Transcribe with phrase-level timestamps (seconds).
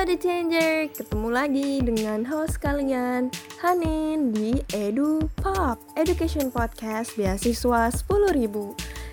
[0.00, 3.28] Halo The Changer, ketemu lagi dengan host kalian
[3.60, 8.48] Hanin di Edu Pop Education Podcast beasiswa 10.000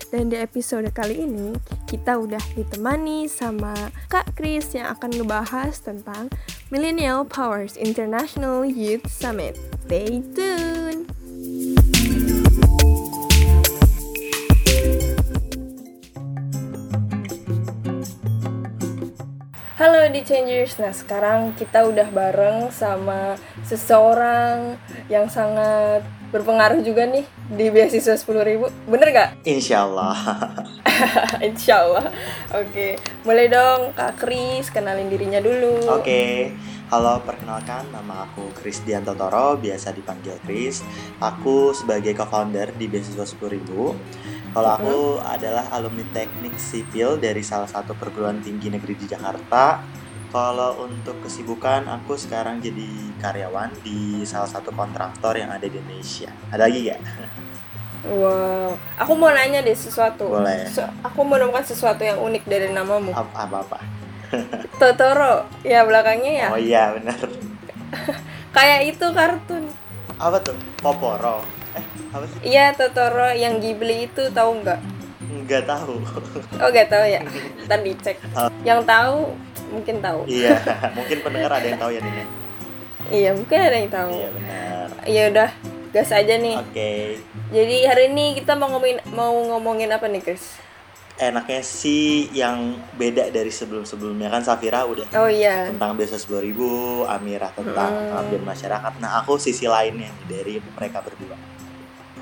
[0.08, 1.52] Dan di episode kali ini
[1.84, 3.76] kita udah ditemani sama
[4.08, 6.32] Kak Kris yang akan ngebahas tentang
[6.72, 9.60] Millennial Powers International Youth Summit.
[9.84, 11.17] Stay tuned!
[20.18, 24.74] Di Changers, nah sekarang kita udah bareng sama seseorang
[25.06, 26.02] yang sangat
[26.34, 27.22] berpengaruh juga nih
[27.54, 28.66] di beasiswa 10 ribu.
[28.90, 29.38] Bener gak?
[29.46, 30.18] Insya Allah
[31.46, 32.10] Insya Allah
[32.50, 35.86] Oke, mulai dong Kak Kris, kenalin dirinya dulu.
[35.86, 36.50] Oke,
[36.90, 40.82] halo perkenalkan nama aku Kris Dianto Toro, biasa dipanggil Kris.
[41.22, 43.94] Aku sebagai co-founder di beasiswa 10 ribu.
[44.50, 45.30] Kalau aku hmm.
[45.30, 49.94] adalah alumni teknik sipil dari salah satu perguruan tinggi negeri di Jakarta.
[50.28, 52.84] Kalau untuk kesibukan, aku sekarang jadi
[53.16, 56.28] karyawan di salah satu kontraktor yang ada di Indonesia.
[56.52, 57.00] Ada lagi gak?
[58.08, 60.28] Wow, aku mau nanya deh sesuatu.
[60.28, 60.68] Boleh.
[60.70, 63.10] So, aku menemukan sesuatu yang unik dari namamu.
[63.16, 63.80] Apa-apa?
[64.80, 66.48] Totoro, ya belakangnya ya?
[66.52, 67.18] Oh iya, benar.
[68.56, 69.64] Kayak itu kartun.
[70.20, 70.54] Apa tuh?
[70.84, 71.58] Poporo
[72.12, 72.38] apa sih?
[72.54, 74.80] Iya Totoro yang Ghibli itu tahu nggak?
[75.28, 75.94] Nggak tahu.
[76.58, 77.20] Oh nggak tahu ya?
[77.68, 78.16] Ntar dicek.
[78.64, 79.18] Yang tahu
[79.68, 80.20] mungkin tahu.
[80.24, 80.56] Iya,
[80.98, 82.24] mungkin pendengar ada yang tahu ya ini.
[83.08, 84.12] iya mungkin ada yang tahu.
[84.12, 84.86] Iya benar.
[85.08, 85.50] Iya udah
[85.92, 86.56] gas aja nih.
[86.60, 86.72] Oke.
[86.72, 87.04] Okay.
[87.48, 90.68] Jadi hari ini kita mau ngomongin mau ngomongin apa nih Chris?
[91.18, 95.66] enaknya sih yang beda dari sebelum-sebelumnya kan Safira udah oh, iya.
[95.66, 96.70] tentang biasa sepuluh ribu,
[97.10, 98.08] Amira tentang hmm.
[98.14, 98.92] pengabdian masyarakat.
[99.02, 101.34] Nah aku sisi lainnya dari mereka berdua.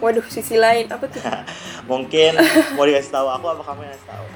[0.03, 1.23] Waduh, sisi lain apa tuh?
[1.91, 2.37] mungkin
[2.77, 4.27] mau dikasih tahu aku apa kamu yang kasih tahu?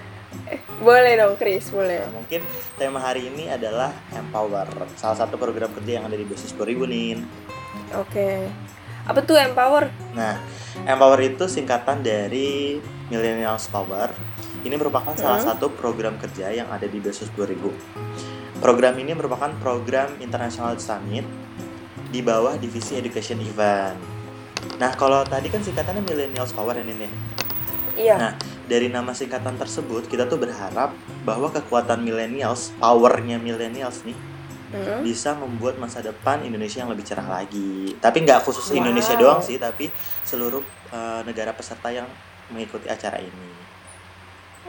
[0.50, 2.02] Eh, boleh dong, Chris, boleh.
[2.02, 2.40] Nah, mungkin
[2.74, 4.66] tema hari ini adalah empower,
[4.96, 7.20] salah satu program kerja yang ada di bisnis ribu nih.
[7.94, 8.10] Oke.
[8.10, 8.38] Okay.
[9.06, 9.88] Apa tuh empower?
[10.12, 10.38] Nah,
[10.84, 12.78] empower itu singkatan dari
[13.08, 14.12] Millennials Power.
[14.60, 15.22] Ini merupakan hmm.
[15.22, 17.72] salah satu program kerja yang ada di bisnis ribu.
[18.60, 21.24] Program ini merupakan program International Summit
[22.12, 24.09] di bawah divisi Education Event.
[24.80, 27.12] Nah, kalau tadi kan singkatannya Millennials Power ini nih.
[28.00, 28.16] Iya.
[28.16, 28.32] Nah,
[28.70, 30.94] dari nama singkatan tersebut kita tuh berharap
[31.26, 34.16] bahwa kekuatan millennials, powernya millennials nih,
[34.72, 35.02] hmm.
[35.02, 37.98] bisa membuat masa depan Indonesia yang lebih cerah lagi.
[37.98, 38.78] Tapi nggak khusus wow.
[38.80, 39.90] Indonesia doang sih, tapi
[40.22, 40.62] seluruh
[40.94, 42.06] uh, negara peserta yang
[42.54, 43.50] mengikuti acara ini.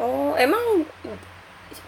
[0.01, 0.83] Oh, emang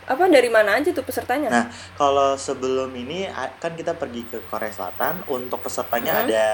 [0.07, 1.49] apa dari mana aja tuh pesertanya?
[1.49, 1.65] Nah,
[1.99, 3.27] kalau sebelum ini
[3.59, 6.23] kan kita pergi ke Korea Selatan, untuk pesertanya hmm.
[6.29, 6.45] ada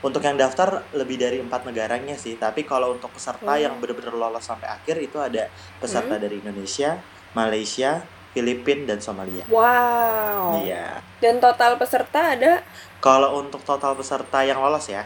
[0.00, 2.40] untuk yang daftar lebih dari empat negaranya sih.
[2.40, 3.62] Tapi kalau untuk peserta hmm.
[3.62, 6.22] yang benar-benar lolos sampai akhir itu ada peserta hmm.
[6.22, 7.00] dari Indonesia
[7.36, 8.00] Malaysia
[8.30, 9.44] Filipina dan Somalia.
[9.50, 10.62] Wow.
[10.62, 11.02] Iya.
[11.18, 12.62] Dan total peserta ada?
[13.02, 15.02] Kalau untuk total peserta yang lolos ya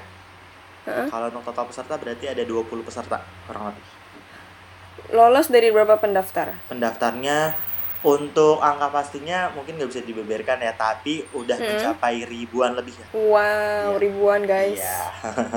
[0.89, 1.09] huh?
[1.09, 3.19] kalau untuk total peserta berarti ada 20 peserta
[3.49, 3.85] kurang lebih.
[5.13, 6.57] Lolos dari berapa pendaftar?
[6.69, 7.53] Pendaftarnya
[8.05, 11.69] untuk angka pastinya mungkin nggak bisa dibeberkan ya, tapi udah hmm.
[11.73, 13.07] mencapai ribuan lebih ya.
[13.17, 14.01] Wow, ya.
[14.01, 14.79] ribuan guys.
[14.79, 15.01] Ya.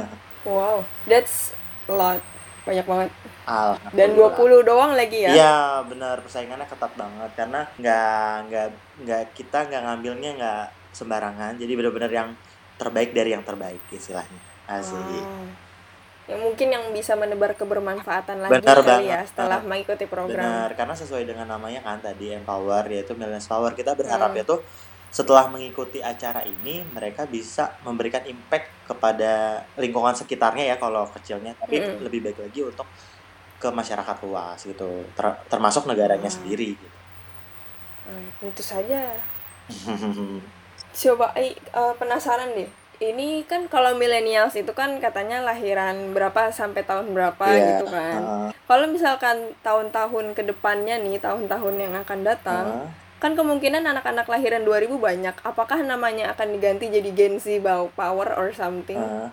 [0.50, 1.52] wow, that's
[1.92, 2.24] a lot.
[2.64, 3.10] Banyak banget.
[3.96, 5.32] Dan 20 doang lagi ya?
[5.32, 5.58] Iya,
[5.88, 8.68] benar persaingannya ketat banget karena nggak nggak
[9.08, 10.66] nggak kita nggak ngambilnya nggak
[10.96, 11.56] sembarangan.
[11.60, 12.30] Jadi benar-benar yang
[12.76, 14.40] terbaik dari yang terbaik istilahnya.
[14.68, 14.96] Asik.
[14.96, 15.67] Wow
[16.28, 19.70] yang mungkin yang bisa menebar kebermanfaatan lagi Benar kali ya setelah benar.
[19.72, 20.44] mengikuti program.
[20.44, 23.72] Benar, karena sesuai dengan namanya kan tadi Empower yaitu Millennials Power.
[23.72, 24.44] Kita berharap hmm.
[24.44, 24.56] itu
[25.08, 31.80] setelah mengikuti acara ini mereka bisa memberikan impact kepada lingkungan sekitarnya ya kalau kecilnya, tapi
[31.80, 32.04] hmm.
[32.04, 32.88] lebih baik lagi untuk
[33.58, 36.38] ke masyarakat luas gitu, ter termasuk negaranya hmm.
[36.44, 36.98] sendiri gitu.
[38.04, 39.16] Hmm, tentu saja.
[40.98, 41.32] Coba
[41.72, 47.46] uh, penasaran deh ini kan kalau millennials itu kan katanya lahiran berapa sampai tahun berapa
[47.46, 47.66] yeah.
[47.78, 48.20] gitu kan.
[48.26, 48.50] Uh.
[48.66, 52.90] Kalau misalkan tahun-tahun ke depannya nih, tahun-tahun yang akan datang, uh.
[53.22, 55.36] kan kemungkinan anak-anak lahiran 2000 banyak.
[55.46, 57.62] Apakah namanya akan diganti jadi Gen Z
[57.94, 58.98] Power or something?
[58.98, 59.30] Uh.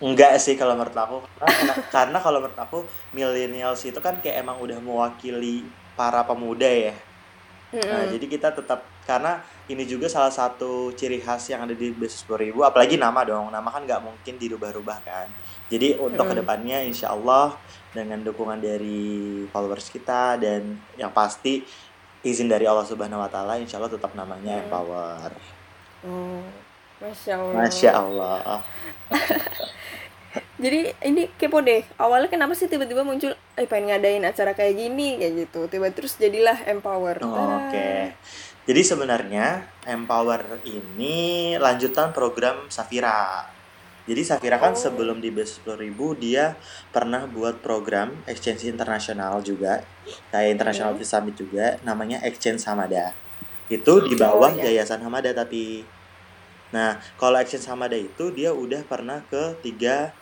[0.00, 1.18] Enggak sih kalau menurut aku.
[1.40, 2.78] Karena, karena kalau menurut aku
[3.12, 6.96] millennials itu kan kayak emang udah mewakili para pemuda ya.
[7.72, 7.92] Mm -hmm.
[7.92, 12.22] Nah, jadi kita tetap karena ini juga salah satu ciri khas yang ada di bisnis
[12.38, 13.50] ribu apalagi nama dong.
[13.50, 15.26] Nama kan nggak mungkin dirubah-rubah kan.
[15.66, 16.30] Jadi untuk mm.
[16.30, 17.58] ke depannya insya Allah
[17.90, 21.66] dengan dukungan dari followers kita dan yang pasti
[22.22, 24.62] izin dari Allah Subhanahu Wa Taala insya Allah tetap namanya mm.
[24.70, 25.30] Empower.
[26.06, 26.42] Oh,
[27.02, 27.54] masya Allah.
[27.58, 28.40] Masya Allah.
[30.62, 31.82] Jadi ini kepo deh.
[31.98, 35.18] Awalnya kenapa sih tiba-tiba muncul eh pengen ngadain acara kayak gini?
[35.18, 35.60] Kayak gitu.
[35.68, 37.18] Tiba terus jadilah empower.
[37.24, 37.72] Oh, oke.
[37.72, 38.14] Okay.
[38.66, 39.46] Jadi sebenarnya
[39.86, 43.46] empower ini lanjutan program Safira
[44.06, 44.78] jadi Safira kan oh.
[44.78, 46.54] sebelum di base ribu dia
[46.90, 49.82] pernah buat program exchange internasional juga
[50.30, 51.06] kayak international hmm.
[51.06, 53.14] summit juga namanya exchange Hamada
[53.66, 54.70] itu di bawah oh, ya.
[54.70, 55.82] yayasan Hamada tapi
[56.74, 60.14] nah kalau exchange Hamada itu dia udah pernah ke tiga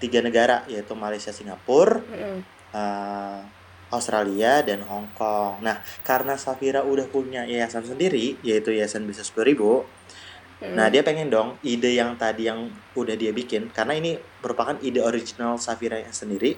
[0.00, 2.40] tiga negara yaitu Malaysia, Singapura, mm.
[2.72, 3.44] uh,
[3.90, 5.60] Australia dan Hong Kong.
[5.60, 10.74] Nah, karena Safira udah punya yayasan sendiri yaitu Yayasan Bisnis 10.000, mm.
[10.78, 15.02] nah dia pengen dong ide yang tadi yang udah dia bikin karena ini merupakan ide
[15.02, 16.54] original Safira yang sendiri.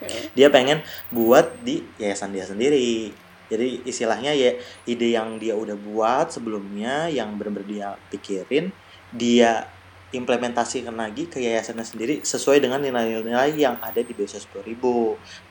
[0.00, 0.24] Mm.
[0.34, 0.78] Dia pengen
[1.12, 3.12] buat di yayasan dia sendiri.
[3.48, 8.68] Jadi istilahnya ya ide yang dia udah buat sebelumnya yang benar-benar dia pikirin,
[9.08, 9.64] dia
[10.08, 14.72] implementasikan lagi ke yayasannya sendiri sesuai dengan nilai-nilai yang ada di BSS 10.000.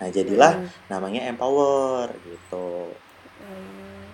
[0.02, 0.90] Nah, jadilah hmm.
[0.90, 2.90] namanya Empower gitu.
[3.44, 4.06] Hmm.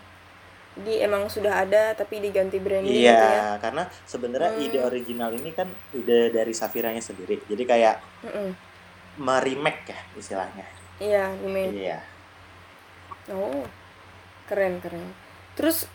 [0.73, 3.49] Jadi emang sudah ada tapi diganti branding iya, gitu ya.
[3.61, 4.65] karena sebenarnya hmm.
[4.65, 7.39] ide original ini kan ide dari Safiranya sendiri.
[7.45, 7.95] Jadi kayak
[8.25, 8.51] hmm.
[9.21, 10.65] meremake ya istilahnya.
[10.97, 11.71] Iya, remake.
[11.77, 11.99] Iya.
[13.31, 13.63] Oh.
[14.43, 15.15] Keren, keren.
[15.55, 15.87] Terus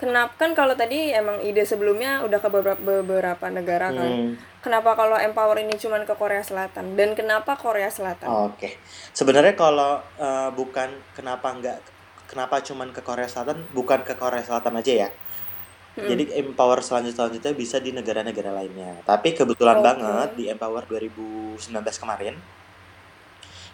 [0.00, 4.64] kenapa kan kalau tadi emang ide sebelumnya udah ke beberapa, beberapa negara kan hmm.
[4.64, 8.72] kenapa kalau empower ini cuma ke Korea Selatan dan kenapa Korea Selatan oke okay.
[9.12, 11.78] sebenarnya kalau uh, bukan kenapa nggak
[12.32, 15.08] kenapa cuma ke Korea Selatan bukan ke Korea Selatan aja ya
[16.00, 16.08] hmm.
[16.08, 19.84] jadi empower selanjutnya selanjutnya bisa di negara-negara lainnya tapi kebetulan okay.
[19.84, 22.40] banget di empower 2019 kemarin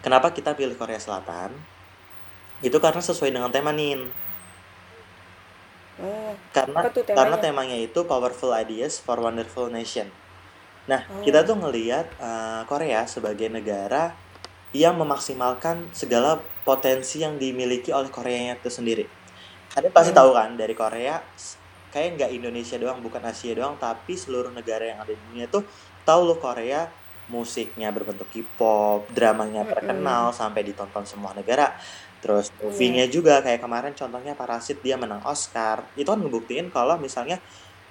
[0.03, 1.55] kenapa kita pilih Korea Selatan
[2.59, 4.26] itu karena sesuai dengan tema nih
[5.97, 10.13] Oh, karena karena temanya itu powerful ideas for wonderful nation.
[10.85, 11.25] Nah, oh.
[11.25, 14.13] kita tuh ngelihat uh, Korea sebagai negara
[14.75, 19.05] yang memaksimalkan segala potensi yang dimiliki oleh Koreanya itu sendiri.
[19.73, 20.19] Kalian pasti hmm.
[20.19, 21.17] tahu kan dari Korea
[21.89, 25.65] kayak nggak Indonesia doang, bukan Asia doang, tapi seluruh negara yang ada di dunia tuh
[26.05, 26.87] tahu loh Korea
[27.27, 30.37] musiknya berbentuk K-pop, dramanya terkenal hmm.
[30.37, 31.75] sampai ditonton semua negara.
[32.19, 32.57] Terus iya.
[32.65, 35.85] movie-nya juga kayak kemarin contohnya Parasit dia menang Oscar.
[35.93, 37.37] Itu kan ngebuktiin kalau misalnya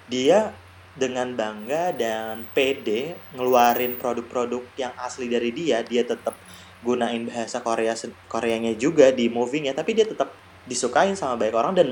[0.07, 0.55] dia
[0.97, 6.33] dengan bangga dan pede ngeluarin produk-produk yang asli dari dia, dia tetap
[6.81, 7.93] gunain bahasa Korea
[8.25, 10.33] Koreanya juga di movie-nya, tapi dia tetap
[10.65, 11.89] disukain sama banyak orang dan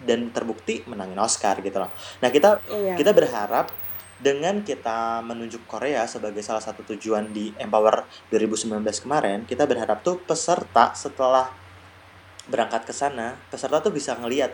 [0.00, 1.92] dan terbukti menangin Oscar gitu loh.
[2.24, 2.94] Nah, kita iya.
[2.98, 3.70] kita berharap
[4.20, 10.20] dengan kita menunjuk Korea sebagai salah satu tujuan di Empower 2019 kemarin, kita berharap tuh
[10.20, 11.48] peserta setelah
[12.50, 14.50] berangkat ke sana peserta tuh bisa ngelihat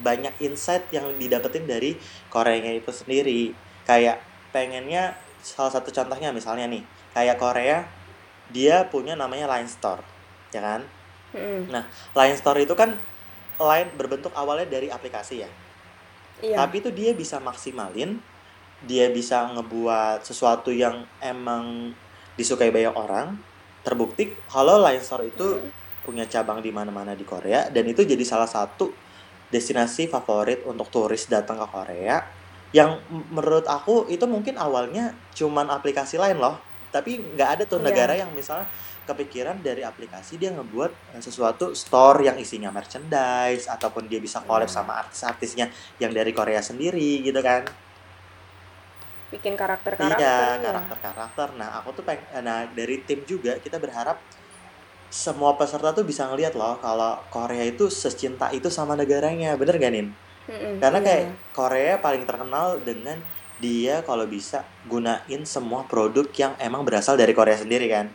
[0.00, 1.98] banyak insight yang didapetin dari
[2.30, 3.50] Koreanya itu sendiri
[3.84, 4.22] kayak
[4.54, 6.82] pengennya salah satu contohnya misalnya nih
[7.12, 7.84] kayak Korea
[8.54, 10.00] dia punya namanya Line Store
[10.54, 10.80] ya kan
[11.34, 11.70] mm.
[11.74, 11.84] nah
[12.14, 12.94] Line Store itu kan
[13.58, 15.50] Line berbentuk awalnya dari aplikasi ya
[16.42, 16.56] iya.
[16.58, 18.18] tapi itu dia bisa maksimalin
[18.86, 21.94] dia bisa ngebuat sesuatu yang emang
[22.34, 23.38] disukai banyak orang
[23.86, 28.20] terbukti kalau Line Store itu mm punya cabang di mana-mana di Korea dan itu jadi
[28.22, 28.92] salah satu
[29.48, 32.20] destinasi favorit untuk turis datang ke Korea
[32.74, 36.58] yang menurut aku itu mungkin awalnya cuman aplikasi lain loh
[36.90, 37.86] tapi nggak ada tuh yeah.
[37.90, 38.66] negara yang misalnya
[39.04, 44.66] kepikiran dari aplikasi dia ngebuat eh, sesuatu store yang isinya merchandise ataupun dia bisa collab
[44.66, 44.74] yeah.
[44.74, 45.70] sama artis-artisnya
[46.02, 47.62] yang dari Korea sendiri gitu kan
[49.30, 54.18] bikin karakter-karakter iya karakter-karakter nah aku tuh pengen nah dari tim juga kita berharap
[55.14, 59.94] semua peserta tuh bisa ngeliat loh kalau Korea itu secinta itu sama negaranya bener gak
[59.94, 60.10] Nin?
[60.50, 61.06] Mm-hmm, Karena iya.
[61.06, 63.22] kayak Korea paling terkenal dengan
[63.62, 68.10] dia kalau bisa gunain semua produk yang emang berasal dari Korea sendiri kan.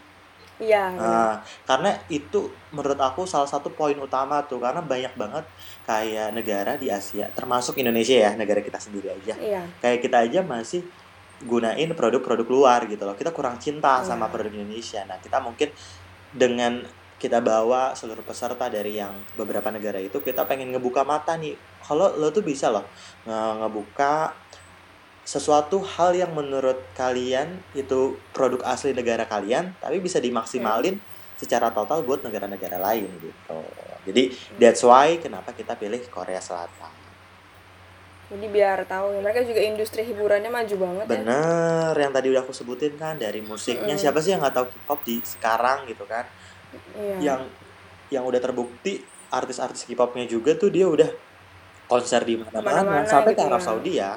[0.59, 0.91] Iya.
[0.91, 5.47] Nah, karena itu menurut aku salah satu poin utama tuh karena banyak banget
[5.87, 9.39] kayak negara di Asia termasuk Indonesia ya negara kita sendiri aja.
[9.39, 9.63] Iya.
[9.79, 10.83] Kayak kita aja masih
[11.47, 13.15] gunain produk-produk luar gitu loh.
[13.15, 14.11] Kita kurang cinta iya.
[14.11, 15.07] sama produk Indonesia.
[15.07, 15.71] Nah, kita mungkin
[16.33, 16.85] dengan
[17.19, 22.15] kita bawa seluruh peserta dari yang beberapa negara itu kita pengen ngebuka mata nih kalau
[22.15, 22.87] lo tuh bisa loh
[23.27, 24.31] nge ngebuka
[25.27, 31.37] sesuatu hal yang menurut kalian itu produk asli negara kalian tapi bisa dimaksimalin hmm.
[31.37, 33.59] secara total buat negara-negara lain gitu
[34.07, 36.98] jadi that's why kenapa kita pilih Korea Selatan
[38.29, 41.11] jadi biar tahu ya mereka juga industri hiburannya maju banget ya.
[41.17, 42.01] bener ya.
[42.05, 44.01] yang tadi udah aku sebutin kan dari musiknya mm.
[44.01, 46.25] siapa sih yang nggak tahu K-pop di sekarang gitu kan
[46.93, 47.17] iya.
[47.33, 47.41] yang
[48.13, 49.01] yang udah terbukti
[49.33, 51.09] artis-artis K-popnya juga tuh dia udah
[51.89, 53.65] konser di mana-mana sampai gitu ke Arab ya.
[53.65, 54.13] Saudi ya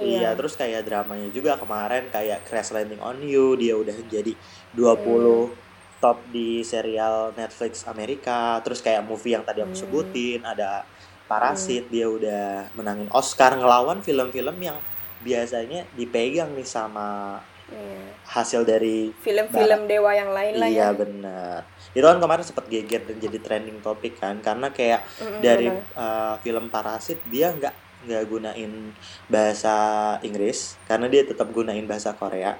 [0.00, 4.32] Iya, terus kayak dramanya juga kemarin kayak Crash Landing on You, dia udah jadi
[4.72, 5.52] 20
[6.00, 8.62] top di serial Netflix Amerika.
[8.64, 9.82] Terus kayak movie yang tadi aku Hmm.
[9.84, 10.88] sebutin, ada
[11.30, 14.74] Parasit, dia udah menangin Oscar ngelawan film-film yang
[15.22, 17.38] biasanya dipegang nih sama
[17.70, 18.02] Iya.
[18.26, 20.90] hasil dari Film-film dewa yang lain lah Iya ya.
[20.90, 21.62] benar.
[21.94, 26.34] Itu kan kemarin sempat geger dan jadi trending topik kan karena kayak Mm-mm, dari uh,
[26.42, 27.70] film Parasit dia nggak
[28.10, 28.90] nggak gunain
[29.30, 29.74] bahasa
[30.20, 32.58] Inggris karena dia tetap gunain bahasa Korea.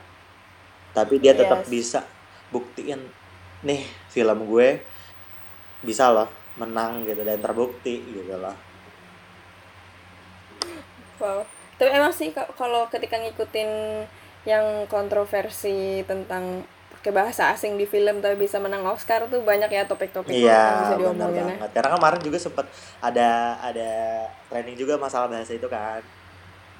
[0.94, 1.70] Tapi dia tetap Yes.
[1.74, 2.00] bisa
[2.54, 3.02] buktiin
[3.66, 4.78] nih film gue
[5.82, 8.56] bisa loh menang gitu dan terbukti gitu loh.
[11.18, 11.44] Wow.
[11.76, 13.70] Tapi emang sih ka- kalau ketika ngikutin
[14.42, 19.84] yang kontroversi tentang pakai bahasa asing di film tapi bisa menang Oscar tuh banyak ya
[19.84, 21.44] topik-topik yang Iya, bisa benar diomongin ya.
[21.50, 21.70] banget.
[21.72, 22.66] Karena kemarin juga sempat
[23.00, 23.28] ada
[23.58, 23.90] ada
[24.48, 26.00] trending juga masalah bahasa itu kan.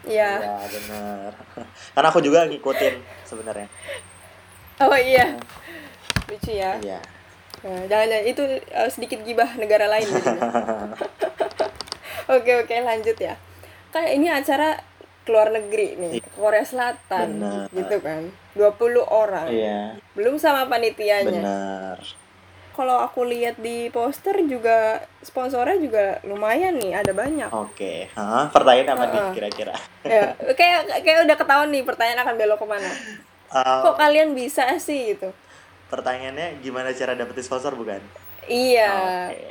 [0.05, 0.31] Iya.
[0.41, 1.31] Iya, bener.
[1.97, 3.69] Karena aku juga ngikutin sebenarnya.
[4.81, 5.37] Oh iya.
[6.27, 6.77] Lucu ya.
[6.81, 7.01] Iya.
[7.61, 10.09] Nah, jangan itu eh, sedikit gibah negara lain.
[12.31, 13.35] Oke oke lanjut ya.
[13.91, 14.79] Kan ini acara
[15.27, 17.67] keluar negeri nih, ke Korea Selatan Benar.
[17.75, 18.31] gitu kan.
[18.55, 19.51] 20 orang.
[19.51, 21.27] Iya, Belum sama panitianya.
[21.27, 21.99] bener.
[22.71, 27.51] Kalau aku lihat di poster juga sponsornya juga lumayan nih, ada banyak.
[27.51, 28.07] Oke.
[28.15, 29.33] Hah, pertanyaan apa nih Heeh.
[29.35, 29.75] kira-kira?
[30.07, 30.23] Ya,
[30.55, 32.91] kayak kayak udah ketahuan nih pertanyaan akan belok ke mana.
[33.51, 35.35] Eh, Kok kalian bisa sih gitu?
[35.91, 38.01] Pertanyaannya gimana cara dapetin sponsor bukan?
[38.47, 38.91] Iya.
[39.29, 39.43] Oke.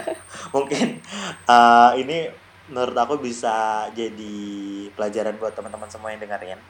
[0.54, 0.86] Mungkin
[1.44, 2.18] eh, ini
[2.66, 4.38] menurut aku bisa jadi
[4.90, 6.60] pelajaran buat teman-teman semua yang dengerin.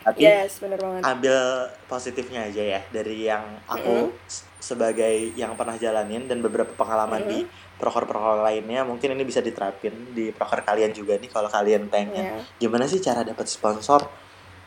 [0.00, 1.04] Tapi Yes, bener banget.
[1.04, 1.36] ambil
[1.84, 7.44] positifnya aja ya dari yang aku s- sebagai yang pernah jalanin dan beberapa pengalaman di
[7.76, 12.40] proker-proker lainnya mungkin ini bisa diterapin di proker kalian juga nih kalau kalian pengen Iya.
[12.58, 14.08] gimana sih cara dapat sponsor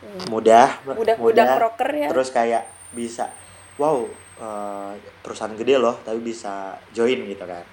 [0.04, 0.30] Hmm.
[0.30, 2.08] mudah Udah udah proker ya.
[2.12, 3.32] terus kayak bisa
[3.78, 4.04] wow
[4.40, 7.66] eh, perusahaan gede loh tapi bisa join gitu kan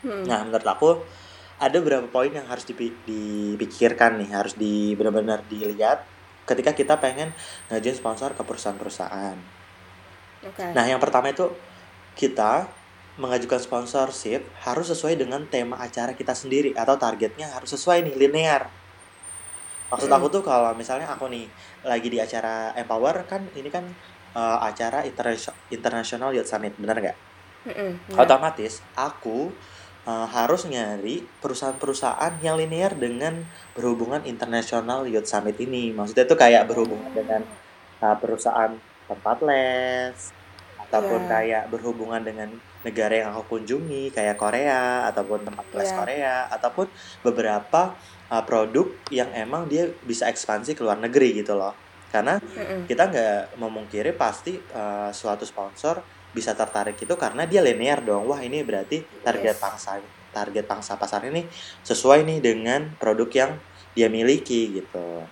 [0.00, 0.24] Hmm.
[0.24, 0.96] nah menurut aku
[1.60, 6.00] ada beberapa poin yang harus dipi- dipikirkan nih harus di benar-benar dilihat
[6.48, 7.28] ketika kita pengen
[7.68, 9.36] ngajuin sponsor ke perusahaan-perusahaan
[10.48, 10.64] Oke.
[10.72, 11.52] nah yang pertama itu
[12.16, 12.64] kita
[13.20, 18.72] mengajukan sponsorship harus sesuai dengan tema acara kita sendiri atau targetnya harus sesuai nih linear
[19.92, 20.16] maksud Mm.
[20.16, 21.44] aku tuh kalau misalnya aku nih
[21.84, 23.84] lagi di acara Empower kan ini kan
[24.32, 27.18] eh, acara interna- international youth summit bener nggak
[27.66, 28.16] bener.
[28.16, 29.50] otomatis aku
[30.04, 36.66] eh, harus nyari perusahaan-perusahaan yang linear dengan berhubungan international youth summit ini maksudnya tuh kayak
[36.66, 37.42] berhubungan dengan
[38.00, 38.72] uh, perusahaan
[39.06, 40.16] tempat les
[40.80, 41.30] ataupun Iya.
[41.30, 42.48] kayak berhubungan dengan
[42.80, 45.96] negara yang aku kunjungi kayak Korea ataupun tempat les Iya.
[45.98, 46.86] Korea ataupun
[47.20, 47.94] beberapa
[48.26, 51.74] uh, produk yang emang dia bisa ekspansi ke luar negeri gitu loh
[52.10, 52.42] karena
[52.84, 58.26] kita nggak memungkiri pasti uh, suatu sponsor bisa tertarik itu karena dia linear dong.
[58.30, 59.62] Wah ini berarti target Yes.
[59.62, 59.98] pangsa
[60.30, 61.42] target pangsa pasar ini
[61.82, 63.50] sesuai nih dengan produk yang
[63.98, 65.26] dia miliki gitu.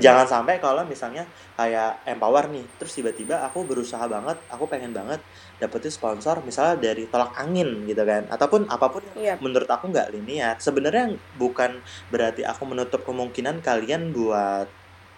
[0.00, 5.20] Jangan sampai kalau misalnya kayak empower nih terus tiba-tiba aku berusaha banget aku pengen banget
[5.60, 8.24] dapetin sponsor misalnya dari tolak angin gitu kan.
[8.32, 9.42] Ataupun apa pun yang Iya.
[9.42, 10.56] menurut aku nggak linear.
[10.62, 11.76] Sebenarnya bukan
[12.08, 14.64] berarti aku menutup kemungkinan kalian buat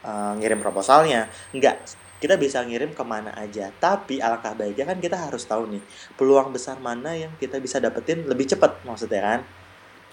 [0.04, 1.76] uh, ngirim proposalnya nggak
[2.18, 5.82] kita bisa ngirim ke mana aja tapi alangkah baiknya kan kita harus tahu nih
[6.18, 9.40] peluang besar mana yang kita bisa dapetin lebih cepat maksudnya kan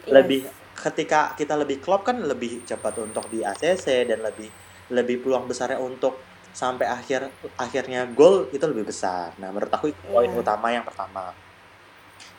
[0.06, 0.14] Yes.
[0.22, 0.42] lebih
[0.78, 4.54] ketika kita lebih klop kan lebih cepat untuk di ACC dan lebih
[4.94, 6.22] lebih peluang besarnya untuk
[6.54, 7.26] sampai akhir
[7.58, 9.34] akhirnya goal itu lebih besar.
[9.42, 10.38] Nah, menurut aku itu poin Iya.
[10.38, 11.34] utama yang pertama.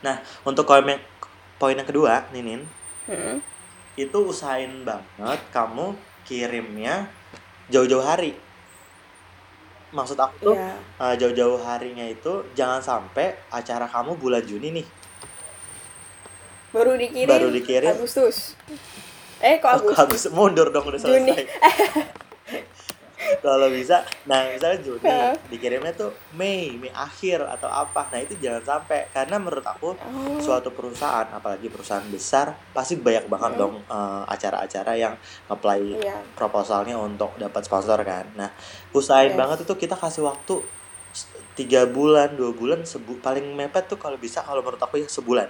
[0.07, 1.03] Nah, untuk poin yang
[1.59, 2.62] poin yang kedua, Ninin,
[3.11, 3.43] Mm-mm.
[3.99, 7.06] itu usahain banget kamu kirimnya
[7.66, 8.35] jauh-jauh hari.
[9.90, 10.75] Maksud aku tuh Iya.
[11.00, 14.87] eh, jauh-jauh harinya itu jangan sampai acara kamu bulan Juni nih.
[16.75, 17.25] Baru dikirim.
[17.25, 17.95] Baru dikirim.
[17.95, 18.59] Agustus.
[19.38, 19.97] Eh kok Oh, Agustus?
[19.97, 21.33] habis mundur dong udah Juni.
[23.40, 25.35] Kalau bisa, nah misalnya Juni Heeh.
[25.49, 28.06] dikirimnya tuh Mei, Mei akhir atau apa.
[28.11, 30.38] Nah itu jangan sampai karena menurut aku Oh.
[30.38, 33.61] suatu perusahaan, apalagi perusahaan besar, pasti banyak banget Hmm.
[33.61, 35.14] dong eh, acara-acara yang
[35.47, 36.16] apply Iya.
[36.35, 38.26] proposalnya untuk dapat sponsor kan.
[38.37, 38.50] Nah
[38.92, 39.38] usahain Yes.
[39.38, 40.62] banget itu kita kasih waktu
[41.56, 45.49] tiga bulan, dua bulan, sebu paling mepet tuh kalau bisa kalau menurut aku ya sebulan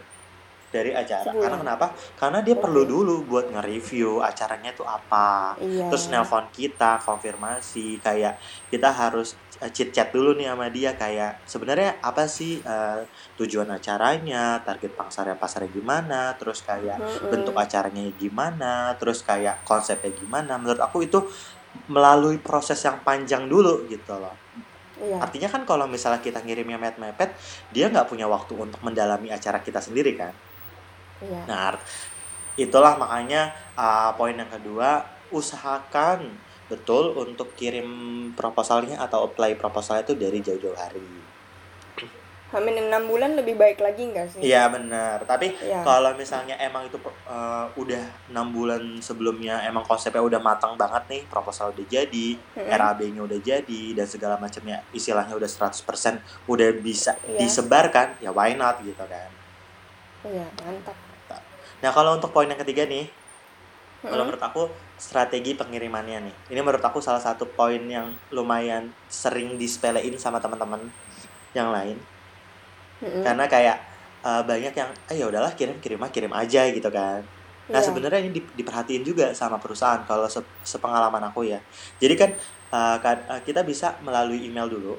[0.77, 1.33] dari acara.
[1.33, 1.41] Sebulan.
[1.41, 1.87] Karena kenapa?
[2.21, 5.57] Karena dia perlu dulu buat nge-review acaranya itu apa.
[5.57, 5.89] Iya.
[5.89, 8.37] Terus nelpon kita, konfirmasi kayak
[8.69, 9.33] kita harus
[9.65, 13.01] uh, chit chat dulu nih sama dia kayak sebenarnya apa sih uh,
[13.41, 17.33] tujuan acaranya, target pasarnya pasarnya gimana, terus kayak Mm-mm.
[17.33, 20.61] bentuk acaranya gimana, terus kayak konsepnya gimana.
[20.61, 21.25] Menurut aku itu
[21.93, 24.33] melalui proses yang panjang dulu gitu loh.
[24.97, 25.21] Iya.
[25.21, 27.37] Artinya kan kalau misalnya kita ngirimnya mepet-mepet,
[27.69, 30.33] dia nggak punya waktu untuk mendalami acara kita sendiri kan.
[31.23, 31.43] Iya.
[31.49, 31.77] Nah,
[32.57, 36.29] itulah makanya uh, poin yang kedua, usahakan
[36.67, 37.87] betul untuk kirim
[38.35, 41.07] proposalnya atau apply proposalnya itu dari jauh-jauh hari.
[42.47, 44.41] Hamin enam bulan lebih baik lagi nggak sih?
[44.41, 45.19] Iya benar.
[45.27, 45.83] Tapi Iya.
[45.83, 46.95] kalau misalnya emang itu
[47.27, 52.71] uh, udah enam bulan sebelumnya emang konsepnya udah matang banget nih, proposal udah jadi, Mm-mm.
[52.71, 57.43] RAB-nya udah jadi dan segala macamnya istilahnya udah 100% udah bisa Iya.
[57.43, 59.31] disebarkan, ya why not gitu kan.
[60.23, 60.95] Iya, mantap.
[61.83, 63.03] Nah, kalau untuk poin yang ketiga nih,
[64.09, 64.27] kalau Mm-mm.
[64.27, 64.61] menurut aku
[65.07, 66.35] strategi pengirimannya nih.
[66.51, 68.07] Ini menurut aku salah satu poin yang
[68.37, 68.85] lumayan
[69.23, 70.83] sering disepelein sama teman-teman
[71.59, 71.99] yang lain.
[73.03, 73.25] Mm-mm.
[73.25, 73.77] Karena kayak
[74.27, 77.21] uh, banyak yang ah ya udahlah kirim kirim kirim aja gitu kan.
[77.73, 77.87] Nah, Iya.
[77.87, 81.59] sebenarnya ini di- diperhatiin juga sama perusahaan kalau se- sepengalaman aku ya.
[82.03, 82.31] Jadi kan
[82.75, 82.97] uh,
[83.47, 84.91] kita bisa melalui email dulu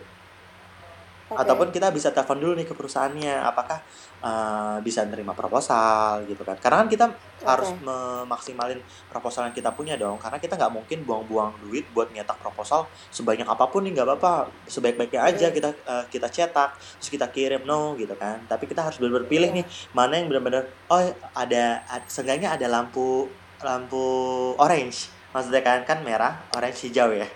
[1.28, 1.44] Oke.
[1.44, 3.84] ataupun kita bisa telepon dulu nih ke perusahaannya apakah
[4.20, 7.06] uh, bisa nerima proposal gitu kan karena kan kita
[7.44, 7.84] harus Oke.
[7.84, 12.88] memaksimalin proposal yang kita punya dong karena kita nggak mungkin buang-buang duit buat nyetak proposal
[13.10, 14.34] sebanyak apa pun nih nggak apa-apa
[14.66, 15.56] sebaik-baiknya aja Hmm.
[15.56, 19.50] kita uh, kita cetak terus kita kirim no gitu kan tapi kita harus benar-benar pilih
[19.52, 19.58] Iya.
[19.60, 21.02] nih mana yang benar-benar oh
[21.34, 23.28] ada, ad- seenggaknya ada lampu
[23.60, 24.06] lampu
[24.56, 27.28] orange maksudnya kan kan merah orange hijau ya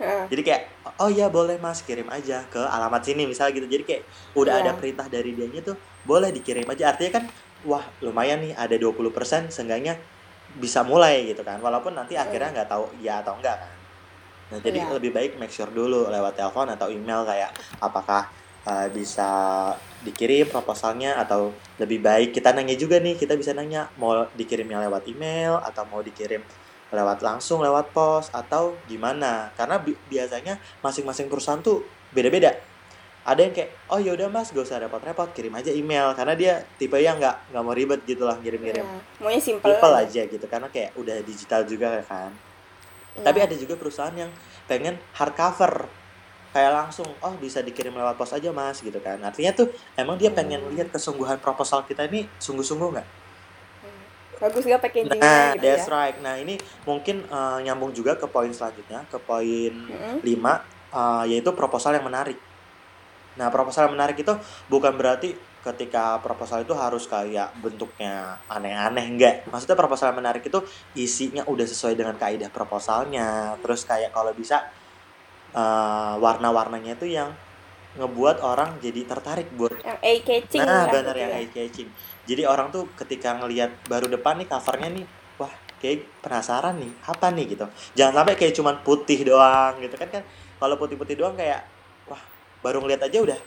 [0.00, 0.62] Jadi kayak
[0.96, 4.02] oh iya boleh mas kirim aja ke alamat sini misalnya gitu jadi kayak
[4.32, 4.62] udah Iya.
[4.64, 7.24] ada perintah dari dianya tuh boleh dikirim aja artinya kan
[7.62, 10.00] wah lumayan nih ada 20% seenggaknya
[10.56, 12.24] bisa mulai gitu kan walaupun nanti Iya.
[12.26, 13.72] akhirnya nggak tahu ya atau enggak kan
[14.50, 14.92] nah jadi Iya.
[14.96, 18.26] lebih baik make sure dulu lewat telepon atau email kayak apakah
[18.66, 19.28] uh, bisa
[20.02, 25.06] dikirim proposalnya atau lebih baik kita nanya juga nih kita bisa nanya mau dikirimnya lewat
[25.06, 26.40] email atau mau dikirim
[26.90, 32.54] lewat langsung lewat pos atau gimana karena bi- biasanya masing-masing perusahaan tuh beda-beda
[33.20, 36.96] ada yang kayak oh yaudah mas gak usah repot-repot kirim aja email karena dia tipe
[36.96, 39.00] yang nggak nggak mau ribet gitu lah ngirim-ngirim Iya.
[39.18, 39.66] Maunya simple.
[39.66, 42.32] simple aja gitu karena kayak udah digital juga kan
[43.12, 43.22] Iya.
[43.22, 44.32] tapi ada juga perusahaan yang
[44.64, 45.86] pengen hardcover
[46.50, 50.32] kayak langsung oh bisa dikirim lewat pos aja mas gitu kan artinya tuh emang dia
[50.32, 50.72] pengen Hmm.
[50.72, 53.19] lihat kesungguhan proposal kita ini sungguh-sungguh nggak Hmm.
[54.40, 55.86] Bagus gak packagingnya Nah, gitu that's ya?
[55.88, 56.16] right.
[56.20, 60.18] Nah, ini mungkin eh, nyambung juga ke poin selanjutnya, ke poin Mm-mm.
[60.20, 60.52] 5,
[60.92, 62.36] eh, yaitu proposal yang menarik.
[63.38, 64.34] Nah, proposal yang menarik itu
[64.72, 65.28] bukan berarti
[65.60, 69.34] ketika proposal itu harus kayak bentuknya aneh-aneh, enggak.
[69.52, 70.60] Maksudnya proposal yang menarik itu
[70.96, 73.56] isinya udah sesuai dengan kaidah proposalnya.
[73.64, 74.56] Terus kayak kalau bisa
[75.54, 77.30] eh, warna-warnanya itu yang
[77.98, 81.38] ngebuat orang jadi tertarik buat Yang eye catching Nah, lah bener gitu yang ya.
[81.40, 81.88] eye catching.
[82.30, 87.26] Jadi orang tuh ketika ngelihat baru depan nih covernya nih, wah kayak penasaran nih, apa
[87.28, 87.66] nih gitu.
[87.92, 90.22] Jangan sampai kayak cuman putih doang gitu kan kan.
[90.56, 91.66] Kalau putih-putih doang kayak
[92.06, 92.22] wah
[92.60, 93.40] baru ngeliat aja udah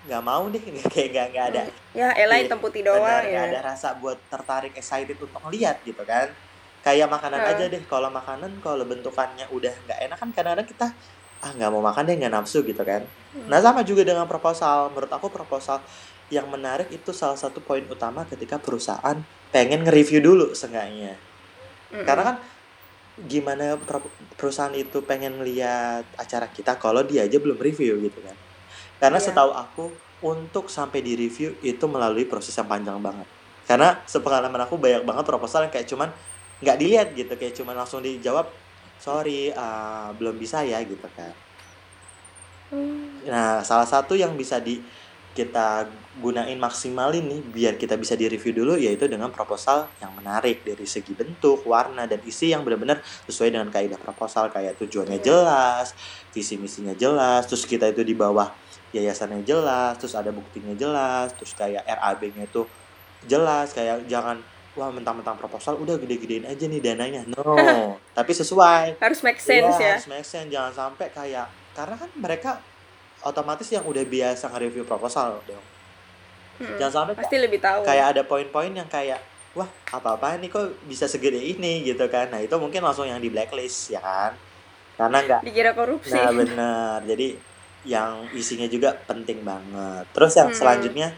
[0.00, 0.62] nggak mau deh
[0.94, 3.44] kayak nggak nggak ada Ya, elah Iya, hitam putih doang ya.
[3.44, 6.30] ada rasa buat tertarik excited untuk ngeliat gitu kan
[6.80, 10.86] kayak makanan aja deh kalau makanan kalau bentukannya udah nggak enak kan kadang-kadang kita
[11.38, 13.44] ah nggak mau makan deh nggak nafsu gitu kan Hmm.
[13.44, 14.88] Nah sama juga dengan proposal.
[14.88, 15.84] Menurut aku proposal
[16.28, 19.16] yang menarik itu salah satu poin utama ketika perusahaan
[19.48, 21.16] pengen nge-review dulu seenggaknya.
[21.88, 22.04] Mm-mm.
[22.04, 22.36] Karena kan
[23.18, 23.74] gimana
[24.36, 28.36] perusahaan itu pengen lihat acara kita kalau dia aja belum review gitu kan.
[29.00, 29.26] Karena Iya.
[29.32, 29.84] setahu aku
[30.22, 33.26] untuk sampai di review itu melalui proses yang panjang banget.
[33.64, 36.10] Karena sepengalaman aku banyak banget proposal yang kayak cuman
[36.58, 38.50] nggak dilihat gitu, kayak cuman langsung dijawab
[38.98, 41.32] sorry ah, belum bisa ya gitu kan.
[42.68, 43.24] Hmm.
[43.24, 44.82] Nah, salah satu yang bisa di
[45.32, 45.86] kita
[46.18, 51.14] gunain maksimalin nih biar kita bisa di-review dulu yaitu dengan proposal yang menarik dari segi
[51.14, 55.26] bentuk, warna dan isi yang benar-benar sesuai dengan kaidah proposal kayak tujuannya Iya.
[55.26, 55.86] jelas,
[56.30, 58.50] visi misinya jelas, terus kita itu di bawah
[58.90, 62.66] yayasannya jelas, terus ada buktinya jelas, terus kayak RAB-nya itu
[63.24, 64.38] jelas kayak jangan
[64.74, 67.22] wah mentang-mentang proposal udah gede-gedein aja nih dananya.
[67.26, 67.54] No,
[68.18, 69.92] tapi sesuai Harus make sense Iya, ya.
[69.98, 70.48] harus make sense.
[70.48, 72.50] Jangan sampai kayak karena kan mereka
[73.20, 75.64] otomatis yang udah biasa nge-review proposal dong.
[76.58, 76.78] Mm-mm.
[76.78, 77.22] Jangan sampai Hmm.
[77.22, 77.80] Pasti lebih tahu.
[77.86, 79.20] kayak ada poin-poin yang kayak
[79.54, 82.30] wah apa-apa nih kok bisa segede ini gitu kan.
[82.30, 84.32] Nah, itu mungkin langsung yang di blacklist ya kan.
[84.98, 86.14] Karena nggak Dikira korupsi.
[86.14, 86.98] Nah, bener.
[87.06, 87.28] Jadi
[87.86, 90.04] yang isinya juga penting banget.
[90.10, 90.58] Terus yang Hmm.
[90.58, 91.08] selanjutnya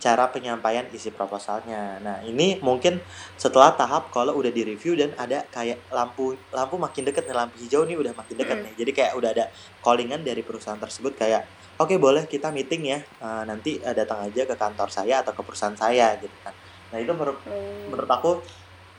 [0.00, 2.00] cara penyampaian isi proposalnya.
[2.00, 2.98] Nah, ini mungkin
[3.36, 7.60] setelah tahap kalau udah di review dan ada kayak lampu lampu makin deket nih lampu
[7.60, 8.64] hijau nih udah makin deket mm.
[8.64, 8.74] nih.
[8.80, 9.44] Jadi kayak udah ada
[9.84, 11.44] callingan dari perusahaan tersebut kayak
[11.76, 12.98] oke okay, boleh kita meeting ya.
[13.20, 16.56] Uh, nanti uh, datang aja ke kantor saya atau ke perusahaan saya gitu kan.
[16.90, 17.92] Nah, itu menurut mm.
[17.92, 18.40] menurut aku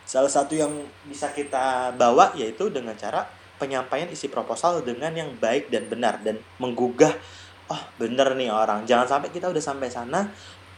[0.06, 0.70] salah satu yang
[1.10, 3.26] bisa kita bawa yaitu dengan cara
[3.58, 7.14] penyampaian isi proposal dengan yang baik dan benar dan menggugah
[7.72, 10.28] oh bener nih orang jangan sampai kita udah sampai sana